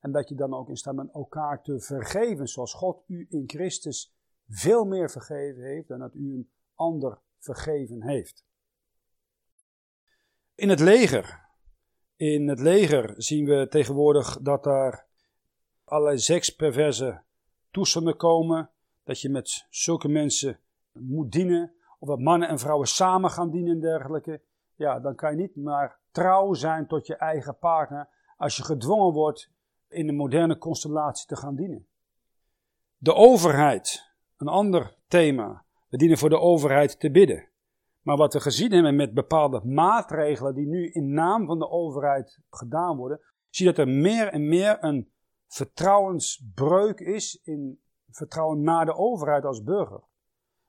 [0.00, 3.44] En dat je dan ook in staat bent elkaar te vergeven, zoals God u in
[3.46, 4.14] Christus
[4.48, 8.44] veel meer vergeven heeft dan dat u een ander vergeven heeft.
[10.54, 11.42] In het leger.
[12.16, 15.06] In het leger zien we tegenwoordig dat daar
[15.84, 17.22] allerlei seksperverse
[17.70, 18.70] toestanden komen.
[19.04, 20.58] Dat je met zulke mensen
[20.92, 21.72] moet dienen.
[21.98, 24.42] Of dat mannen en vrouwen samen gaan dienen en dergelijke.
[24.74, 28.08] Ja, dan kan je niet maar trouw zijn tot je eigen partner.
[28.36, 29.50] Als je gedwongen wordt
[29.88, 31.86] in de moderne constellatie te gaan dienen.
[32.96, 34.12] De overheid.
[34.36, 35.64] Een ander thema.
[35.88, 37.48] We dienen voor de overheid te bidden.
[38.02, 42.40] Maar wat we gezien hebben met bepaalde maatregelen die nu in naam van de overheid
[42.50, 45.12] gedaan worden, zie je dat er meer en meer een
[45.46, 47.80] vertrouwensbreuk is in
[48.14, 50.02] vertrouwen naar de overheid als burger.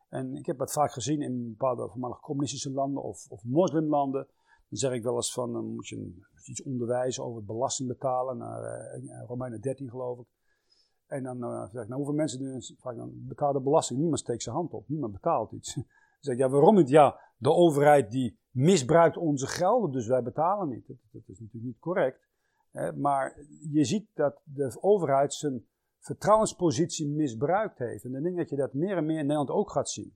[0.10, 4.28] En ik heb dat vaak gezien in bepaalde voormalig communistische landen of, of moslimlanden.
[4.70, 8.62] Dan zeg ik wel eens van, dan moet je iets onderwijzen over belasting betalen, naar
[8.98, 10.26] uh, Romeinen 13 geloof ik.
[11.06, 14.00] En dan uh, zeg ik, nou hoeveel mensen doen vaak dan belasting?
[14.00, 15.74] Niemand steekt zijn hand op, niemand betaalt iets.
[15.76, 15.86] dan
[16.20, 16.90] zeg ik, ja waarom niet?
[16.90, 20.88] Ja, de overheid die misbruikt onze gelden, dus wij betalen niet.
[20.88, 22.28] Dat, dat is natuurlijk niet correct.
[22.96, 23.38] maar
[23.72, 25.66] je ziet dat de overheid zijn
[26.06, 28.04] vertrouwenspositie misbruikt heeft.
[28.04, 30.16] En ik denk dat je dat meer en meer in Nederland ook gaat zien.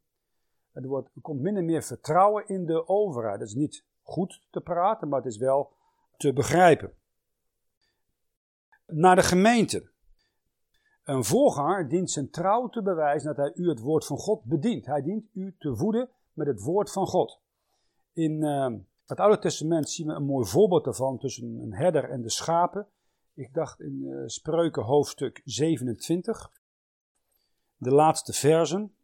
[0.71, 3.39] Er, wordt, komt minder en meer vertrouwen in de overheid.
[3.39, 5.71] Dat is niet goed te praten, maar het is wel
[6.17, 6.93] te begrijpen.
[8.85, 9.89] Naar de gemeente.
[11.03, 14.85] Een voorganger dient zijn trouw te bewijzen dat hij u het woord van God bedient.
[14.85, 17.39] Hij dient u te voeden met het woord van God.
[18.13, 18.73] In uh,
[19.05, 22.87] het Oude Testament zien we een mooi voorbeeld daarvan tussen een herder en de schapen.
[23.39, 26.51] Ik dacht in uh, Spreuken hoofdstuk 27,
[27.77, 28.95] de laatste versen.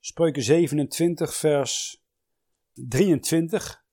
[0.00, 2.02] Spreuken 27, vers
[2.72, 3.84] 23.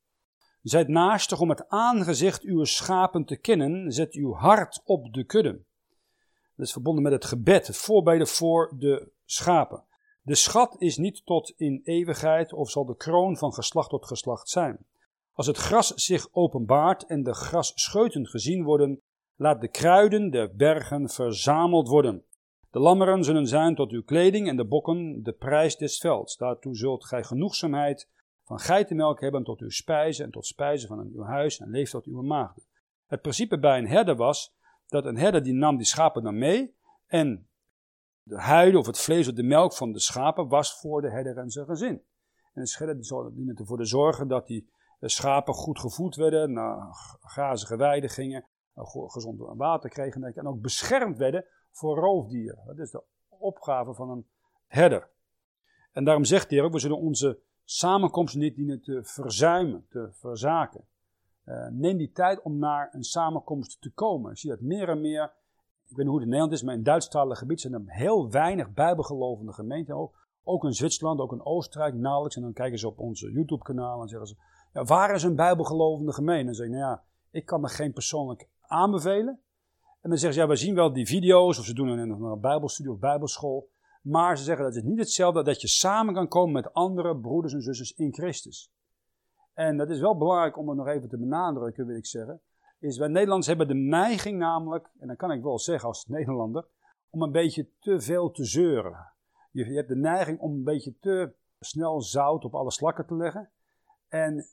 [0.62, 5.64] Zijt naastig om het aangezicht uw schapen te kennen, zet uw hart op de kudde.
[6.56, 9.84] Dat is verbonden met het gebed, het voorbeden voor de schapen.
[10.22, 14.50] De schat is niet tot in eeuwigheid of zal de kroon van geslacht tot geslacht
[14.50, 14.86] zijn.
[15.36, 19.02] Als het gras zich openbaart en de grasscheuten gezien worden,
[19.36, 22.26] laat de kruiden der bergen verzameld worden.
[22.72, 26.38] De lammeren zullen zijn tot uw kleding en de bokken de prijs des velds.
[26.38, 28.10] Daartoe zult gij genoegzaamheid
[28.44, 32.06] van geitenmelk hebben tot uw spijzen en tot spijzen van uw huis en leeft tot
[32.06, 32.64] uw maagden.
[33.06, 34.56] Het principe bij een herder was
[34.88, 36.76] dat een herder die nam die schapen dan mee
[37.08, 37.48] en
[38.24, 41.38] de huiden of het vlees of de melk van de schapen was voor de herder
[41.38, 42.02] en zijn gezin.
[42.54, 46.88] En de herder diende ervoor te zorgen dat die schapen goed gevoed werden, naar
[47.22, 48.46] grazige weiden gingen,
[49.08, 52.64] gezond water kregen en ook beschermd werden voor roofdieren.
[52.66, 54.28] Dat is de opgave van een
[54.68, 55.10] herder.
[55.92, 60.86] En daarom zegt hij ook, we zullen onze samenkomsten niet dienen te verzuimen, te verzaken.
[61.46, 64.32] Uh, neem die tijd om naar een samenkomst te komen.
[64.32, 65.24] Ik zie dat meer en meer,
[65.88, 68.30] ik weet niet hoe het in Nederland is, maar in Duitsstalige gebied zijn er heel
[68.30, 69.96] weinig bijbelgelovende gemeenten.
[69.96, 72.36] Ook, ook in Zwitserland, ook in Oostenrijk, nauwelijks.
[72.36, 74.36] En dan kijken ze op onze YouTube-kanaal en zeggen ze,
[74.84, 76.40] waar is een bijbelgelovende gemeente?
[76.40, 79.40] En dan zeg ik, nou ja, ik kan me geen persoonlijk aanbevelen.
[80.02, 82.40] En dan zeggen ze, ja, we zien wel die video's, of ze doen een, een
[82.40, 83.70] bijbelstudie of bijbelschool.
[84.02, 87.54] Maar ze zeggen dat het niet hetzelfde dat je samen kan komen met andere broeders
[87.54, 88.72] en zusters in Christus.
[89.54, 92.42] En dat is wel belangrijk om het nog even te benadrukken, wil ik zeggen.
[92.80, 96.68] Is wij Nederlanders hebben de neiging namelijk, en dan kan ik wel zeggen als Nederlander,
[97.10, 99.12] om een beetje te veel te zeuren.
[99.52, 103.16] Je, je hebt de neiging om een beetje te snel zout op alle slakken te
[103.16, 103.50] leggen.
[104.08, 104.46] En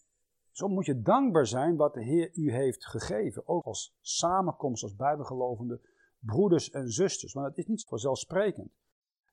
[0.53, 3.49] zo moet je dankbaar zijn wat de Heer u heeft gegeven.
[3.49, 5.81] Ook als samenkomst, als bijbelgelovende
[6.19, 7.33] broeders en zusters.
[7.33, 8.71] Want het is niet vanzelfsprekend.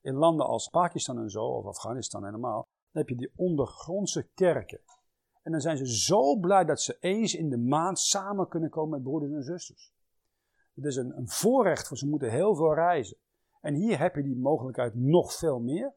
[0.01, 4.79] In landen als Pakistan en zo, of Afghanistan helemaal, dan heb je die ondergrondse kerken.
[5.43, 8.89] En dan zijn ze zo blij dat ze eens in de maand samen kunnen komen
[8.89, 9.93] met broeders en zusters.
[10.75, 13.17] Het is een, een voorrecht voor ze moeten heel veel reizen.
[13.61, 15.93] En hier heb je die mogelijkheid nog veel meer.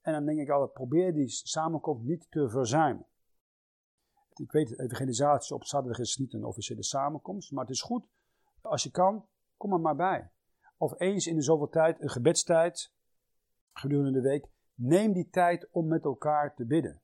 [0.00, 3.06] En dan denk ik altijd, probeer die samenkomst niet te verzuimen.
[4.34, 8.06] Ik weet, evangelisatie op zaterdag is niet een officiële samenkomst, maar het is goed,
[8.60, 9.26] als je kan,
[9.56, 10.30] kom er maar bij.
[10.76, 12.92] Of eens in de zoveel tijd, een gebedstijd,
[13.72, 17.00] gedurende de week, neem die tijd om met elkaar te bidden.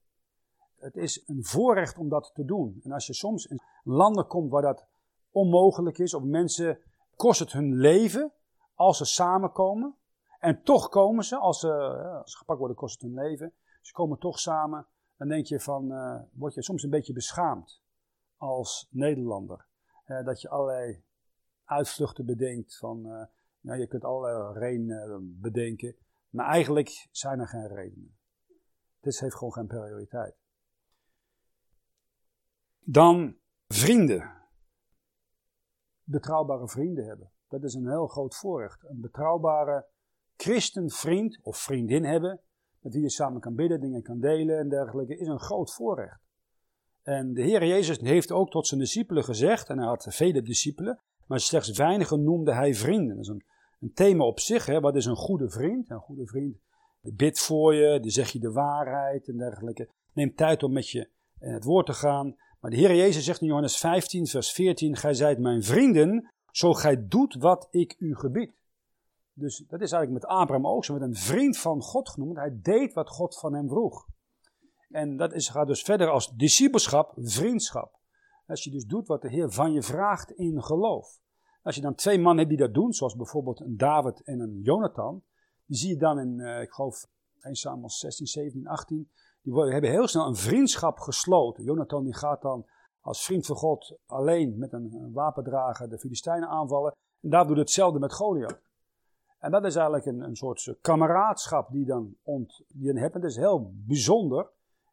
[0.77, 2.79] Het is een voorrecht om dat te doen.
[2.83, 4.87] En als je soms in landen komt waar dat
[5.31, 6.79] onmogelijk is, of mensen
[7.15, 8.33] kost het hun leven
[8.73, 9.97] als ze samenkomen,
[10.39, 11.73] en toch komen ze, als ze,
[12.21, 13.53] als ze gepakt worden, kost het hun leven.
[13.81, 14.87] Ze komen toch samen.
[15.19, 17.81] Dan denk je van, uh, word je soms een beetje beschaamd
[18.37, 19.65] als Nederlander.
[20.07, 21.03] Uh, dat je allerlei
[21.63, 23.25] uitvluchten bedenkt van, uh,
[23.59, 25.95] nou, je kunt allerlei redenen bedenken.
[26.29, 28.17] Maar eigenlijk zijn er geen redenen.
[28.99, 30.35] Dit heeft gewoon geen prioriteit.
[32.79, 34.31] Dan vrienden.
[36.03, 37.31] Betrouwbare vrienden hebben.
[37.47, 38.83] Dat is een heel groot voorrecht.
[38.83, 39.87] Een betrouwbare
[40.35, 42.41] christenvriend of vriendin hebben,
[42.81, 46.19] met wie je samen kan bidden, dingen kan delen en dergelijke, is een groot voorrecht.
[47.03, 50.99] En de Heer Jezus heeft ook tot zijn discipelen gezegd, en hij had vele discipelen,
[51.25, 53.15] maar slechts weinigen noemde hij vrienden.
[53.15, 53.43] Dat is een,
[53.79, 54.79] een thema op zich, hè.
[54.79, 55.89] wat is een goede vriend?
[55.89, 56.57] Een goede vriend
[57.01, 59.89] bidt voor je, die zegt je de waarheid en dergelijke.
[60.13, 61.09] Neem tijd om met je
[61.39, 62.35] in het woord te gaan.
[62.59, 66.73] Maar de Heer Jezus zegt in Johannes 15, vers 14, Gij zijt mijn vrienden, zo
[66.73, 68.51] gij doet wat ik u gebied.
[69.39, 72.37] Dus dat is eigenlijk met Abraham ook zo, met een vriend van God genoemd.
[72.37, 74.05] Hij deed wat God van hem vroeg.
[74.89, 77.97] En dat is, gaat dus verder als discipelschap, vriendschap.
[78.47, 81.19] Als je dus doet wat de Heer van je vraagt in geloof.
[81.61, 84.59] Als je dan twee mannen hebt die dat doen, zoals bijvoorbeeld een David en een
[84.61, 85.23] Jonathan,
[85.65, 87.07] die zie je dan in, uh, ik geloof,
[87.41, 89.09] 1 Samuel 16, 17, 18.
[89.41, 91.63] Die hebben heel snel een vriendschap gesloten.
[91.63, 92.65] Jonathan die gaat dan
[92.99, 96.95] als vriend van God alleen met een wapendrager de Filistijnen aanvallen.
[97.21, 98.68] En David doet hetzelfde met Goliath.
[99.39, 103.15] En dat is eigenlijk een, een soort kameraadschap die dan, ont, die dan hebt.
[103.15, 104.49] En dat is heel bijzonder.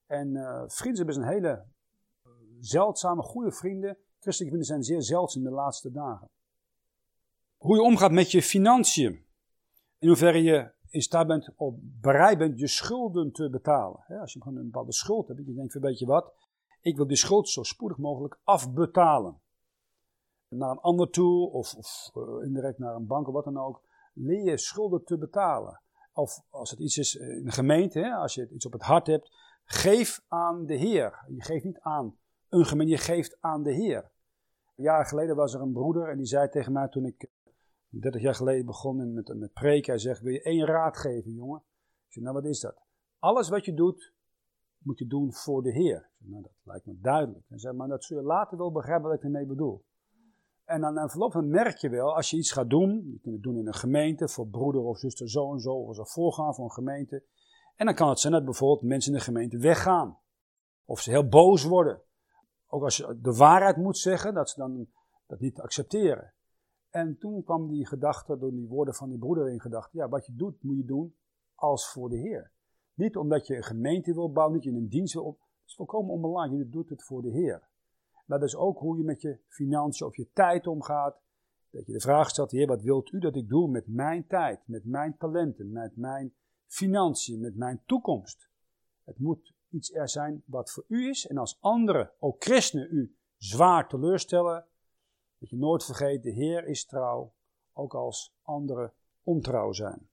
[0.06, 2.30] En uh, vriendschap is een hele eh,
[2.60, 3.96] zeldzame, goede vrienden.
[4.20, 6.28] Christelijke vrienden zijn zeer zeldzaam de laatste dagen.
[7.56, 9.24] Hoe je omgaat met je financiën.
[9.98, 14.04] In hoeverre je in staat bent, of bereid bent je schulden te betalen.
[14.20, 16.32] als je een bepaalde schuld hebt, je denkt van weet je wat,
[16.80, 19.40] ik wil die schuld zo spoedig mogelijk afbetalen.
[20.48, 23.82] Naar een ander toe, of, of uh, indirect naar een bank of wat dan ook
[24.16, 25.80] leer je schulden te betalen.
[26.12, 29.30] Of als het iets is in een gemeente, als je iets op het hart hebt,
[29.64, 31.24] geef aan de Heer.
[31.28, 34.10] Je geeft niet aan een gemeente, je geeft aan de Heer.
[34.74, 37.30] Jaar geleden was er een broeder en die zei tegen mij toen ik
[37.88, 39.92] 30 jaar geleden begon met, met preken.
[39.92, 41.62] Hij zegt, wil je één raad geven jongen?
[42.06, 42.82] Ik zei, nou wat is dat?
[43.18, 44.14] Alles wat je doet,
[44.78, 45.96] moet je doen voor de Heer.
[45.96, 47.44] Ik zei, nou dat lijkt me duidelijk.
[47.48, 49.84] Hij maar dat zul je later wel begrijpen wat ik ermee bedoel.
[50.66, 53.42] En dan na verloop merk je wel, als je iets gaat doen, je kunt het
[53.42, 56.54] doen in een gemeente, voor broeder of zuster zo en zo, of als een voorganger
[56.54, 57.24] voor een gemeente.
[57.76, 60.18] En dan kan het zijn dat bijvoorbeeld mensen in de gemeente weggaan.
[60.84, 62.02] Of ze heel boos worden.
[62.66, 64.88] Ook als je de waarheid moet zeggen, dat ze dan
[65.26, 66.34] dat niet accepteren.
[66.90, 70.26] En toen kwam die gedachte, door die woorden van die broeder in gedachte, ja, wat
[70.26, 71.16] je doet, moet je doen
[71.54, 72.52] als voor de Heer.
[72.94, 75.38] Niet omdat je een gemeente wil bouwen, niet je een dienst wil op.
[75.38, 77.68] Het is volkomen onbelangrijk, je doet het voor de Heer.
[78.26, 81.20] Dat is ook hoe je met je financiën of je tijd omgaat.
[81.70, 84.60] Dat je de vraag stelt, Heer, wat wilt u dat ik doe met mijn tijd,
[84.64, 86.34] met mijn talenten, met mijn
[86.66, 88.48] financiën, met mijn toekomst?
[89.04, 91.26] Het moet iets er zijn wat voor u is.
[91.26, 94.66] En als anderen, ook christenen, u zwaar teleurstellen,
[95.38, 97.34] dat je nooit vergeet, de Heer is trouw,
[97.72, 100.08] ook als anderen ontrouw zijn.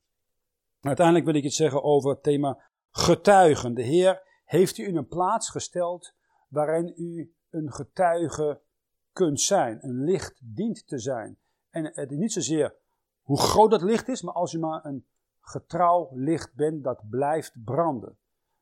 [0.82, 3.74] Uiteindelijk wil ik iets zeggen over het thema getuigen.
[3.74, 6.16] De Heer heeft u in een plaats gesteld
[6.47, 8.62] waarin u een getuige
[9.12, 11.38] kunt zijn, een licht dient te zijn.
[11.70, 12.76] En het is niet zozeer
[13.22, 15.06] hoe groot dat licht is, maar als je maar een
[15.41, 18.18] getrouw licht bent dat blijft branden.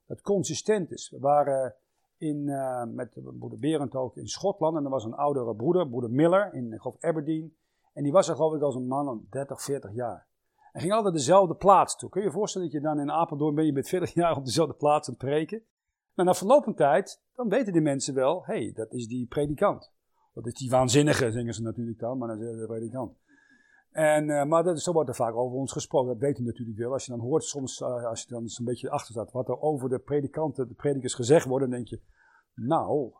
[0.05, 1.09] Dat consistent is.
[1.09, 1.75] We waren
[2.17, 6.11] in, uh, met broeder Berend ook in Schotland en er was een oudere broeder, broeder
[6.11, 7.55] Miller, in Aberdeen.
[7.93, 10.27] En die was er geloof ik als een man van 30, 40 jaar.
[10.71, 12.09] En ging altijd dezelfde plaats toe.
[12.09, 14.45] Kun je je voorstellen dat je dan in Apeldoorn ben je met 40 jaar op
[14.45, 15.63] dezelfde plaats aan het preken?
[16.13, 19.27] Maar na verloop van tijd, dan weten die mensen wel, hé, hey, dat is die
[19.27, 19.91] predikant.
[20.33, 23.17] Dat is die waanzinnige, zingen ze natuurlijk dan, maar dat is de predikant.
[23.91, 26.91] En, uh, maar dat, zo wordt er vaak over ons gesproken, dat u natuurlijk wel.
[26.91, 29.61] Als je dan hoort soms, uh, als je dan zo'n beetje achter staat, wat er
[29.61, 32.01] over de predikanten, de predikers gezegd wordt, dan denk je,
[32.53, 33.11] nou,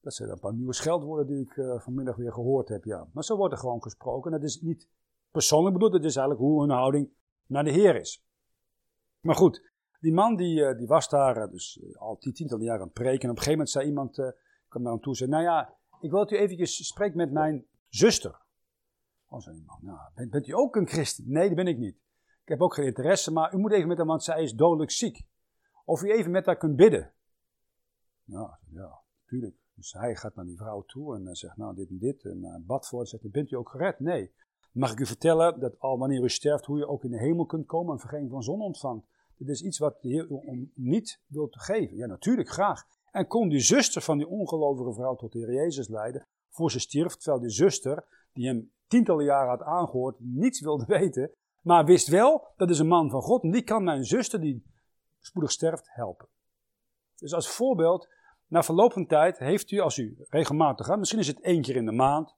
[0.00, 3.08] dat zijn een paar nieuwe scheldwoorden die ik vanmiddag weer gehoord heb, ja.
[3.12, 4.30] Maar zo wordt er gewoon gesproken.
[4.30, 4.88] Dat is niet
[5.30, 7.10] persoonlijk bedoeld, dat is eigenlijk hoe hun houding
[7.46, 8.24] naar de Heer is.
[9.20, 9.69] Maar goed,
[10.00, 13.22] Die man die, eh, die was daar dus al tientallen jaren aan het preken.
[13.22, 14.14] En op een gegeven moment zei iemand,
[14.68, 17.32] kwam naar hem toe en zei, nou ja, ik wil dat u eventjes spreekt met
[17.32, 18.40] mijn zuster.
[19.28, 21.24] Oh, zei die man, nou, bent, bent u ook een christen?
[21.26, 21.96] Nee, dat ben ik niet.
[22.42, 24.90] Ik heb ook geen interesse, maar u moet even met haar, want zij is dodelijk
[24.90, 25.26] ziek.
[25.84, 27.12] Of u even met haar kunt bidden.
[28.24, 29.56] Ja, ja, natuurlijk.
[29.74, 32.24] Dus hij gaat naar die vrouw toe en zegt, nou, dit en dit.
[32.24, 34.00] En bad voor zegt, bent u ook gered?
[34.00, 34.32] Nee.
[34.72, 37.46] Mag ik u vertellen dat al wanneer u sterft, hoe je ook in de hemel
[37.46, 39.06] kunt komen en vergeving van zon ontvangt.
[39.40, 41.96] Dit is iets wat de Heer u niet wil geven.
[41.96, 42.84] Ja, natuurlijk, graag.
[43.10, 46.78] En kon die zuster van die ongelovige vrouw tot de Heer Jezus leiden, voor ze
[46.78, 51.30] stierf, terwijl die zuster, die hem tientallen jaren had aangehoord, niets wilde weten,
[51.60, 54.64] maar wist wel, dat is een man van God en die kan mijn zuster, die
[55.20, 56.28] spoedig sterft, helpen.
[57.16, 58.08] Dus als voorbeeld,
[58.46, 61.76] na verloop van tijd heeft u, als u regelmatig gaat, misschien is het één keer
[61.76, 62.34] in de maand,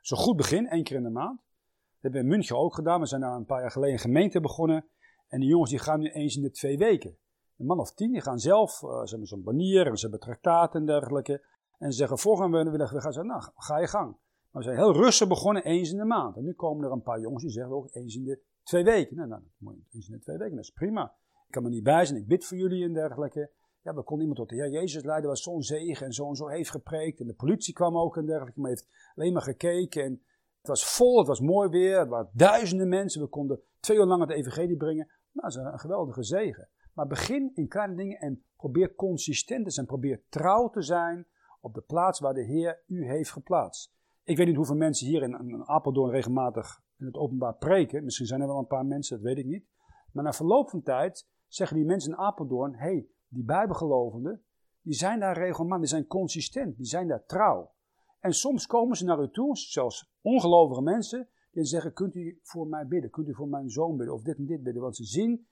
[0.00, 1.36] zo goed begin, één keer in de maand.
[1.38, 3.00] Dat hebben we in München ook gedaan.
[3.00, 4.88] We zijn daar een paar jaar geleden een gemeente begonnen.
[5.28, 7.16] En die jongens die gaan nu eens in de twee weken.
[7.56, 10.20] Een man of tien, die gaan zelf, uh, ze hebben zo'n banier en ze hebben
[10.20, 11.44] traktaten en dergelijke.
[11.78, 14.16] En ze zeggen, volgende we, we gaan zeggen, nou, ga je gang.
[14.50, 16.36] Maar we zijn heel rustig begonnen, eens in de maand.
[16.36, 19.16] En nu komen er een paar jongens die zeggen ook eens in de twee weken.
[19.16, 21.14] Nou, nou eens in de twee weken, dat is prima.
[21.46, 23.50] Ik kan er niet bij zijn, ik bid voor jullie en dergelijke.
[23.82, 26.48] Ja, we konden iemand tot de Jezus leiden, was zo'n zegen en zo en zo
[26.48, 27.20] heeft gepreekt.
[27.20, 30.04] En de politie kwam ook en dergelijke, maar heeft alleen maar gekeken.
[30.04, 30.22] En
[30.58, 33.20] het was vol, het was mooi weer, er waren duizenden mensen.
[33.20, 35.10] We konden twee uur lang het evangelie brengen.
[35.40, 36.68] Nou, dat is een geweldige zegen.
[36.92, 39.86] Maar begin in kleine dingen en probeer consistent te zijn.
[39.86, 41.26] Probeer trouw te zijn
[41.60, 43.92] op de plaats waar de Heer u heeft geplaatst.
[44.22, 48.04] Ik weet niet hoeveel mensen hier in, Apeldoorn regelmatig in het openbaar preken.
[48.04, 49.66] Misschien zijn er wel een paar mensen, dat weet ik niet.
[50.12, 54.42] Maar na verloop van tijd zeggen die mensen in Apeldoorn: hé, hey, die Bijbelgelovenden,
[54.82, 57.72] die zijn daar regelmatig, die zijn consistent, die zijn daar trouw.
[58.20, 61.28] En soms komen ze naar u toe, zelfs ongelovige mensen,
[61.62, 64.38] die zeggen, kunt u voor mij bidden, kunt u voor mijn zoon bidden, of dit
[64.38, 64.82] en dit bidden.
[64.82, 65.46] Want ze zien,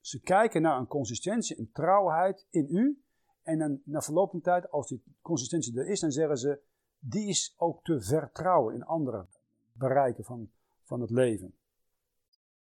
[0.00, 3.02] ze kijken naar een consistentie, een trouwheid in u.
[3.42, 6.60] En dan, na verloop van tijd, als die consistentie er is, dan zeggen ze,
[6.98, 9.26] die is ook te vertrouwen in andere
[9.72, 10.50] bereiken van,
[10.82, 11.54] van het leven.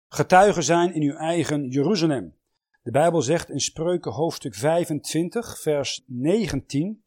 [0.07, 2.35] Getuigen zijn in uw eigen Jeruzalem.
[2.81, 7.03] De Bijbel zegt in Spreuken hoofdstuk 25, vers 19.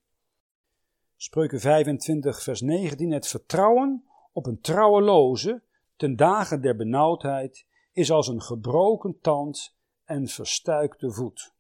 [1.16, 3.11] Spreuken 25, vers 19.
[3.11, 4.08] Het vertrouwen
[4.39, 5.62] op een trouweloze
[5.97, 11.53] ten dagen der benauwdheid is als een gebroken tand en verstuikte voet.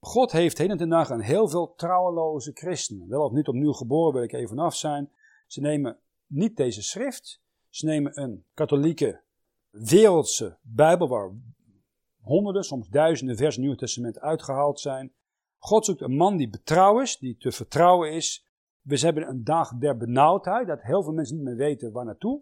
[0.00, 3.08] God heeft heden ten dagen heel veel trouweloze christenen.
[3.08, 5.12] Wel of niet opnieuw geboren, wil ik even vanaf zijn.
[5.46, 7.42] Ze nemen niet deze schrift.
[7.68, 9.20] Ze nemen een katholieke,
[9.70, 11.32] wereldse Bijbel waar
[12.20, 15.12] honderden, soms duizenden vers Nieuw Testament uitgehaald zijn.
[15.58, 18.46] God zoekt een man die betrouw is, die te vertrouwen is.
[18.84, 22.40] We hebben een dag der benauwdheid, dat heel veel mensen niet meer weten waar naartoe.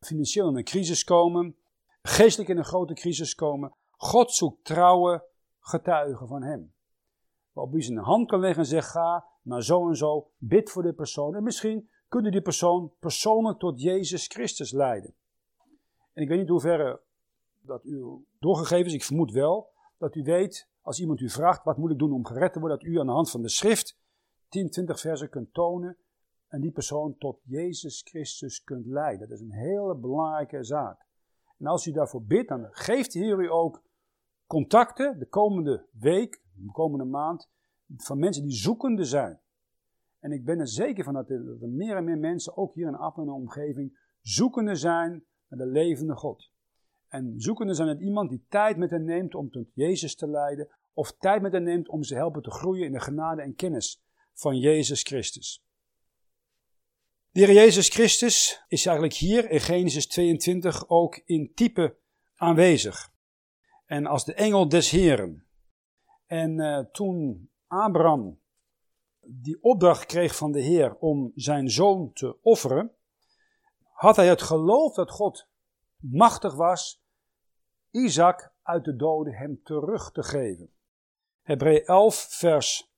[0.00, 1.56] Financieel in een crisis komen,
[2.02, 3.72] geestelijk in een grote crisis komen.
[3.96, 5.24] God zoekt trouwe
[5.60, 6.72] getuigen van hem.
[7.52, 10.82] Waarop u zijn hand kan leggen en zegt, ga naar zo en zo, bid voor
[10.82, 11.34] die persoon.
[11.34, 15.14] En misschien kunt u die persoon persoonlijk tot Jezus Christus leiden.
[16.12, 17.00] En ik weet niet hoe
[17.60, 21.76] dat u doorgegeven is, ik vermoed wel, dat u weet, als iemand u vraagt, wat
[21.76, 24.00] moet ik doen om gered te worden, dat u aan de hand van de schrift
[24.52, 25.96] 10, 20 versen kunt tonen
[26.48, 29.28] en die persoon tot Jezus Christus kunt leiden.
[29.28, 31.06] Dat is een hele belangrijke zaak.
[31.58, 33.82] En als u daarvoor bidt, dan geeft de Heer u ook
[34.46, 37.48] contacten de komende week, de komende maand,
[37.96, 39.40] van mensen die zoekende zijn.
[40.18, 42.94] En ik ben er zeker van dat er, meer en meer mensen, ook hier in
[42.94, 46.50] Appen en omgeving, zoekende zijn naar de levende God.
[47.08, 50.68] En zoekende zijn het iemand die tijd met hen neemt om tot Jezus te leiden,
[50.92, 54.02] of tijd met hen neemt om ze helpen te groeien in de genade en kennis
[54.34, 55.64] van Jezus Christus.
[57.30, 61.96] De Heer Jezus Christus is eigenlijk hier in Genesis 22 ook in type
[62.34, 63.12] aanwezig.
[63.86, 65.46] En als de engel des Heren.
[66.26, 68.40] En uh, toen Abraham
[69.20, 72.92] die opdracht kreeg van de Heer om zijn zoon te offeren,
[73.92, 75.48] had hij het geloof dat God
[75.96, 77.02] machtig was
[77.90, 80.72] Isaac uit de doden hem terug te geven.
[81.42, 82.91] Hebreeën 11, vers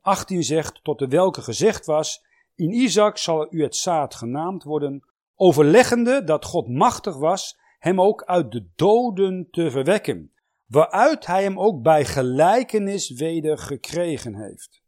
[0.00, 2.24] 18 zegt, tot de welke gezegd was,
[2.54, 8.24] in Isaac zal u het zaad genaamd worden, overleggende dat God machtig was hem ook
[8.24, 10.32] uit de doden te verwekken,
[10.66, 14.82] waaruit hij hem ook bij gelijkenis weder gekregen heeft.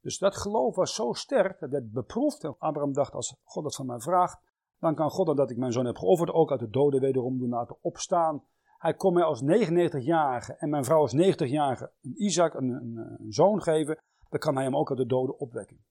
[0.00, 2.44] Dus dat geloof was zo sterk, dat werd beproefd.
[2.58, 4.40] Abraham dacht, als God dat van mij vraagt,
[4.78, 7.48] dan kan God dat ik mijn zoon heb geofferd ook uit de doden wederom doen
[7.48, 8.44] laten opstaan.
[8.78, 13.32] Hij kon mij als 99-jarige en mijn vrouw als 90-jarige een Isaac, een, een, een,
[13.32, 13.98] zoon geven.
[14.28, 15.84] Dan kan hij hem ook uit de doden opwekken.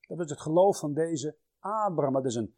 [0.00, 2.12] Dat is het geloof van deze Abraham.
[2.12, 2.54] Dat is een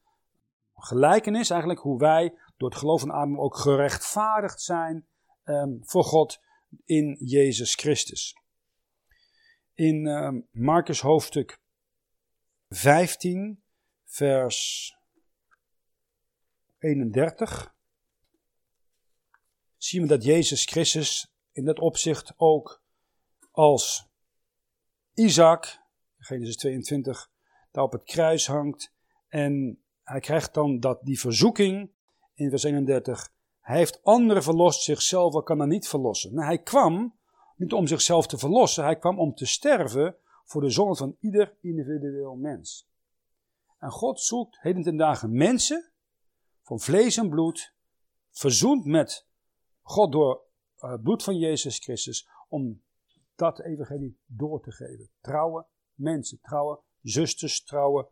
[0.74, 5.06] gelijkenis eigenlijk hoe wij door het geloof van Abraham ook gerechtvaardigd zijn
[5.42, 6.40] ehm, voor God
[6.84, 8.36] in Jezus Christus.
[9.74, 11.58] In um, Marcus hoofdstuk
[12.68, 13.62] 15,
[14.04, 14.96] vers
[16.78, 17.76] 31
[19.88, 22.82] zien we dat Jezus Christus in dat opzicht ook
[23.50, 24.06] als
[25.14, 25.80] Isaac,
[26.18, 27.30] Genesis 22,
[27.72, 28.92] daar op het kruis hangt.
[29.28, 31.90] En hij krijgt dan dat die verzoeking
[32.34, 33.32] in vers 31.
[33.60, 36.34] Hij heeft anderen verlost, zichzelf kan hij niet verlossen.
[36.34, 37.18] Nou, hij kwam
[37.56, 41.56] niet om zichzelf te verlossen, hij kwam om te sterven voor de zonde van ieder
[41.60, 42.88] individueel mens.
[43.78, 45.90] En God zoekt heden ten dagen mensen
[46.62, 47.74] van vlees en bloed,
[48.30, 49.27] verzoend met
[49.88, 50.42] God door
[50.76, 52.82] het eh, bloed van Jezus Christus, om
[53.36, 55.08] dat evangelie door te geven.
[55.20, 58.08] Trouwe mensen, trouwe zusters, trouwe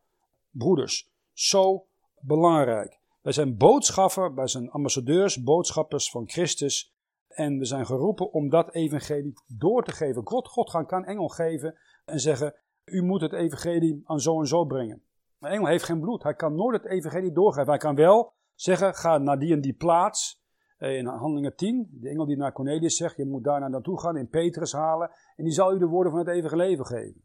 [0.50, 1.10] broeders.
[1.32, 1.86] Zo
[2.20, 2.98] belangrijk.
[3.20, 6.94] Wij zijn boodschapper, wij zijn ambassadeurs, boodschappers van Christus.
[7.28, 10.26] En we zijn geroepen om dat evangelie door te geven.
[10.26, 12.54] God, God kan een engel geven en zeggen,
[12.84, 15.02] u moet het evangelie aan zo en zo brengen.
[15.38, 16.22] Maar engel heeft geen bloed.
[16.22, 17.68] Hij kan nooit het evangelie doorgeven.
[17.68, 20.44] Hij kan wel zeggen, ga naar die en die plaats.
[20.76, 24.00] Eh, in handelingen 10, de engel die naar Cornelius zegt, je moet daar naar naartoe
[24.00, 25.10] gaan, in Petrus halen.
[25.36, 27.24] En die zal u de woorden van het eeuwige leven geven.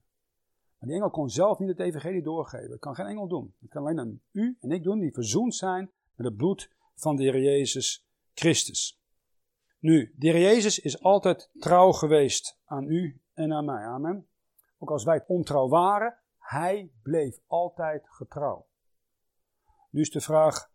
[0.77, 2.69] Maar die engel kon zelf niet het evangelie doorgeven.
[2.69, 3.53] Dat kan geen engel doen.
[3.59, 7.15] Dat kan alleen aan u en ik doen, die verzoend zijn met het bloed van
[7.15, 9.01] de Heer Jezus Christus.
[9.79, 13.85] Nu, de Heer Jezus is altijd trouw geweest aan u en aan mij.
[13.85, 14.27] Amen.
[14.77, 18.67] Ook als wij ontrouw waren, hij bleef altijd getrouw.
[19.89, 20.71] Nu is de vraag,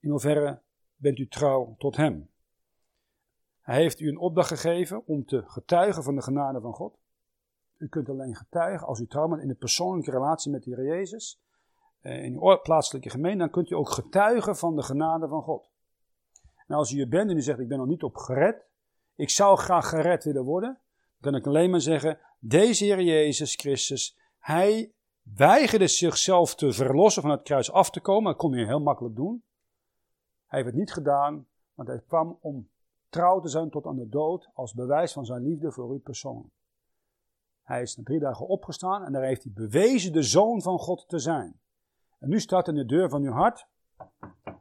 [0.00, 0.62] in hoeverre
[0.98, 2.30] bent u trouw tot hem?
[3.60, 6.98] Hij heeft u een opdracht gegeven om te getuigen van de genade van God.
[7.76, 10.84] U kunt alleen getuigen als u trouw bent in de persoonlijke relatie met de Heer
[10.84, 11.40] Jezus.
[12.00, 15.70] Eh, in uw plaatselijke gemeente, dan kunt u ook getuigen van de genade van God.
[16.66, 18.66] En als u er bent en u zegt, ik ben nog niet op gered,
[19.14, 20.78] ik zou graag gered willen worden,
[21.18, 24.92] dan kan ik alleen maar zeggen, deze Heer Jezus Christus, Hij
[25.22, 28.30] weigerde zichzelf te verlossen van het kruis af te komen.
[28.30, 29.42] Dat kon hij heel makkelijk doen.
[30.48, 32.68] Hij heeft het niet gedaan, want hij kwam om
[33.08, 36.54] trouw te zijn tot aan de dood als bewijs van zijn liefde voor u persoonlijk.
[37.62, 41.08] Hij is na drie dagen opgestaan en daar heeft hij bewezen de zoon van God
[41.08, 41.60] te zijn.
[42.18, 43.66] En nu staat in de deur van uw hart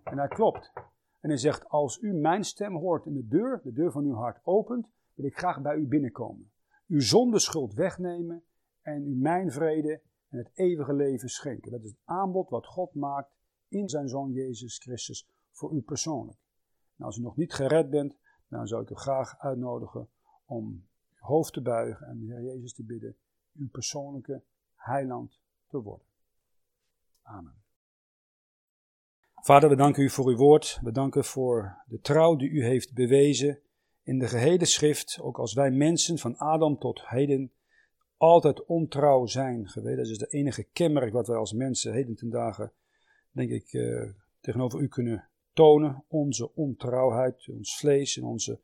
[0.03, 0.71] en hij klopt.
[1.19, 4.15] En hij zegt, als u mijn stem hoort in de deur, de deur van uw
[4.15, 6.51] hart opent, wil ik graag bij u binnenkomen.
[6.88, 8.43] Uw zondeschuld wegnemen
[8.81, 11.71] en u mijn vrede en het eeuwige leven schenken.
[11.71, 13.35] Dat is het aanbod wat God maakt
[13.67, 15.27] in zijn zoon Jezus Christus
[15.57, 16.37] voor u persoonlijk.
[16.97, 20.09] En als u nog niet gered bent, dan zou ik u graag uitnodigen
[20.45, 23.15] om uw hoofd te buigen en de Heer Jezus te bidden
[23.53, 24.43] uw persoonlijke
[24.75, 26.07] heiland te worden.
[27.21, 27.53] Amen.
[29.35, 30.79] Vader, we danken u voor uw woord.
[30.81, 33.59] We danken voor de trouw die u heeft bewezen
[34.03, 35.19] in de gehele schrift.
[35.21, 37.51] Ook als wij mensen van Adam tot heden
[38.17, 39.97] altijd ontrouw zijn geweest.
[39.97, 42.71] Dat is de enige kenmerk wat wij als mensen heden ten dagen,
[43.31, 46.03] denk ik, uh, tegenover u kunnen tonen.
[46.07, 48.61] Onze ontrouwheid, ons vlees en onze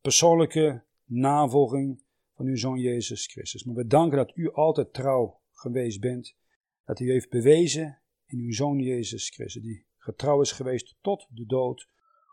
[0.00, 2.04] persoonlijke navolging
[2.34, 3.64] van uw Zoon Jezus Christus.
[3.64, 6.36] Maar we danken dat u altijd trouw geweest bent.
[6.84, 11.46] Dat u heeft bewezen in uw Zoon Jezus Christus, die getrouw is geweest tot de
[11.46, 11.88] dood,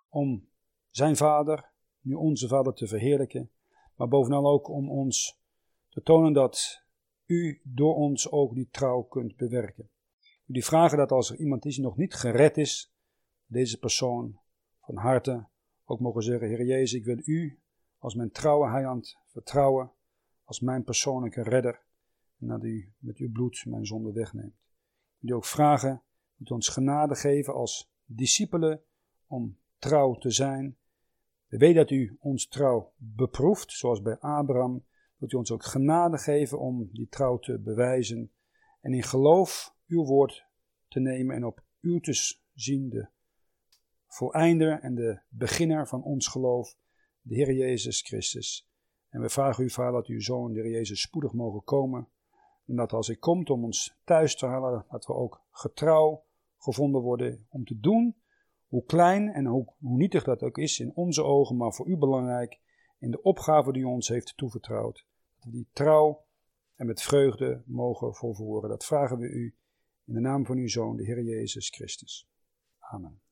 [0.09, 0.49] om
[0.89, 1.71] zijn Vader,
[2.01, 3.51] nu onze Vader, te verheerlijken.
[3.95, 5.39] Maar bovenal ook om ons
[5.89, 6.83] te tonen dat
[7.25, 9.89] u door ons ook die trouw kunt bewerken.
[10.45, 12.93] Die vragen dat als er iemand is die nog niet gered is,
[13.49, 14.39] deze persoon
[14.81, 15.47] van harte
[15.85, 17.59] ook mogen zeggen: Heer Jezus, ik wil u
[17.97, 19.91] als mijn trouwe heiland vertrouwen,
[20.43, 21.81] als mijn persoonlijke redder,
[22.39, 24.55] en dat u met uw bloed mijn zonde wegneemt.
[25.19, 26.01] Die ook vragen,
[26.35, 28.81] moet ons genade geven als discipelen
[29.27, 30.77] om trouw te zijn.
[31.47, 34.85] We weten dat u ons trouw beproeft, zoals bij Abraham.
[35.17, 38.31] Wilt u ons ook genade geven om die trouw te bewijzen
[38.81, 40.45] en in geloof uw woord
[40.87, 43.07] te nemen en op u te zien, de
[44.09, 46.75] voleinder en de beginner van ons geloof,
[47.21, 48.69] de Heer Jezus Christus.
[49.09, 52.07] En we vragen u, Vader, dat uw Zoon, de Heer Jezus, spoedig mogen komen.
[52.65, 56.23] En dat als hij komt om ons thuis te halen, dat we ook getrouw
[56.57, 58.15] gevonden worden om te doen,
[58.67, 61.97] hoe klein en hoe, hoe nietig dat ook is in onze ogen, maar voor u
[61.97, 62.59] belangrijk,
[62.99, 65.05] in de opgave die u ons heeft toevertrouwd.
[65.35, 66.25] Dat we die trouw
[66.75, 68.69] en met vreugde mogen volvoeren.
[68.69, 69.55] Dat vragen we u
[70.05, 72.29] in de naam van uw Zoon, de Heer Jezus Christus.
[72.79, 73.28] Amen.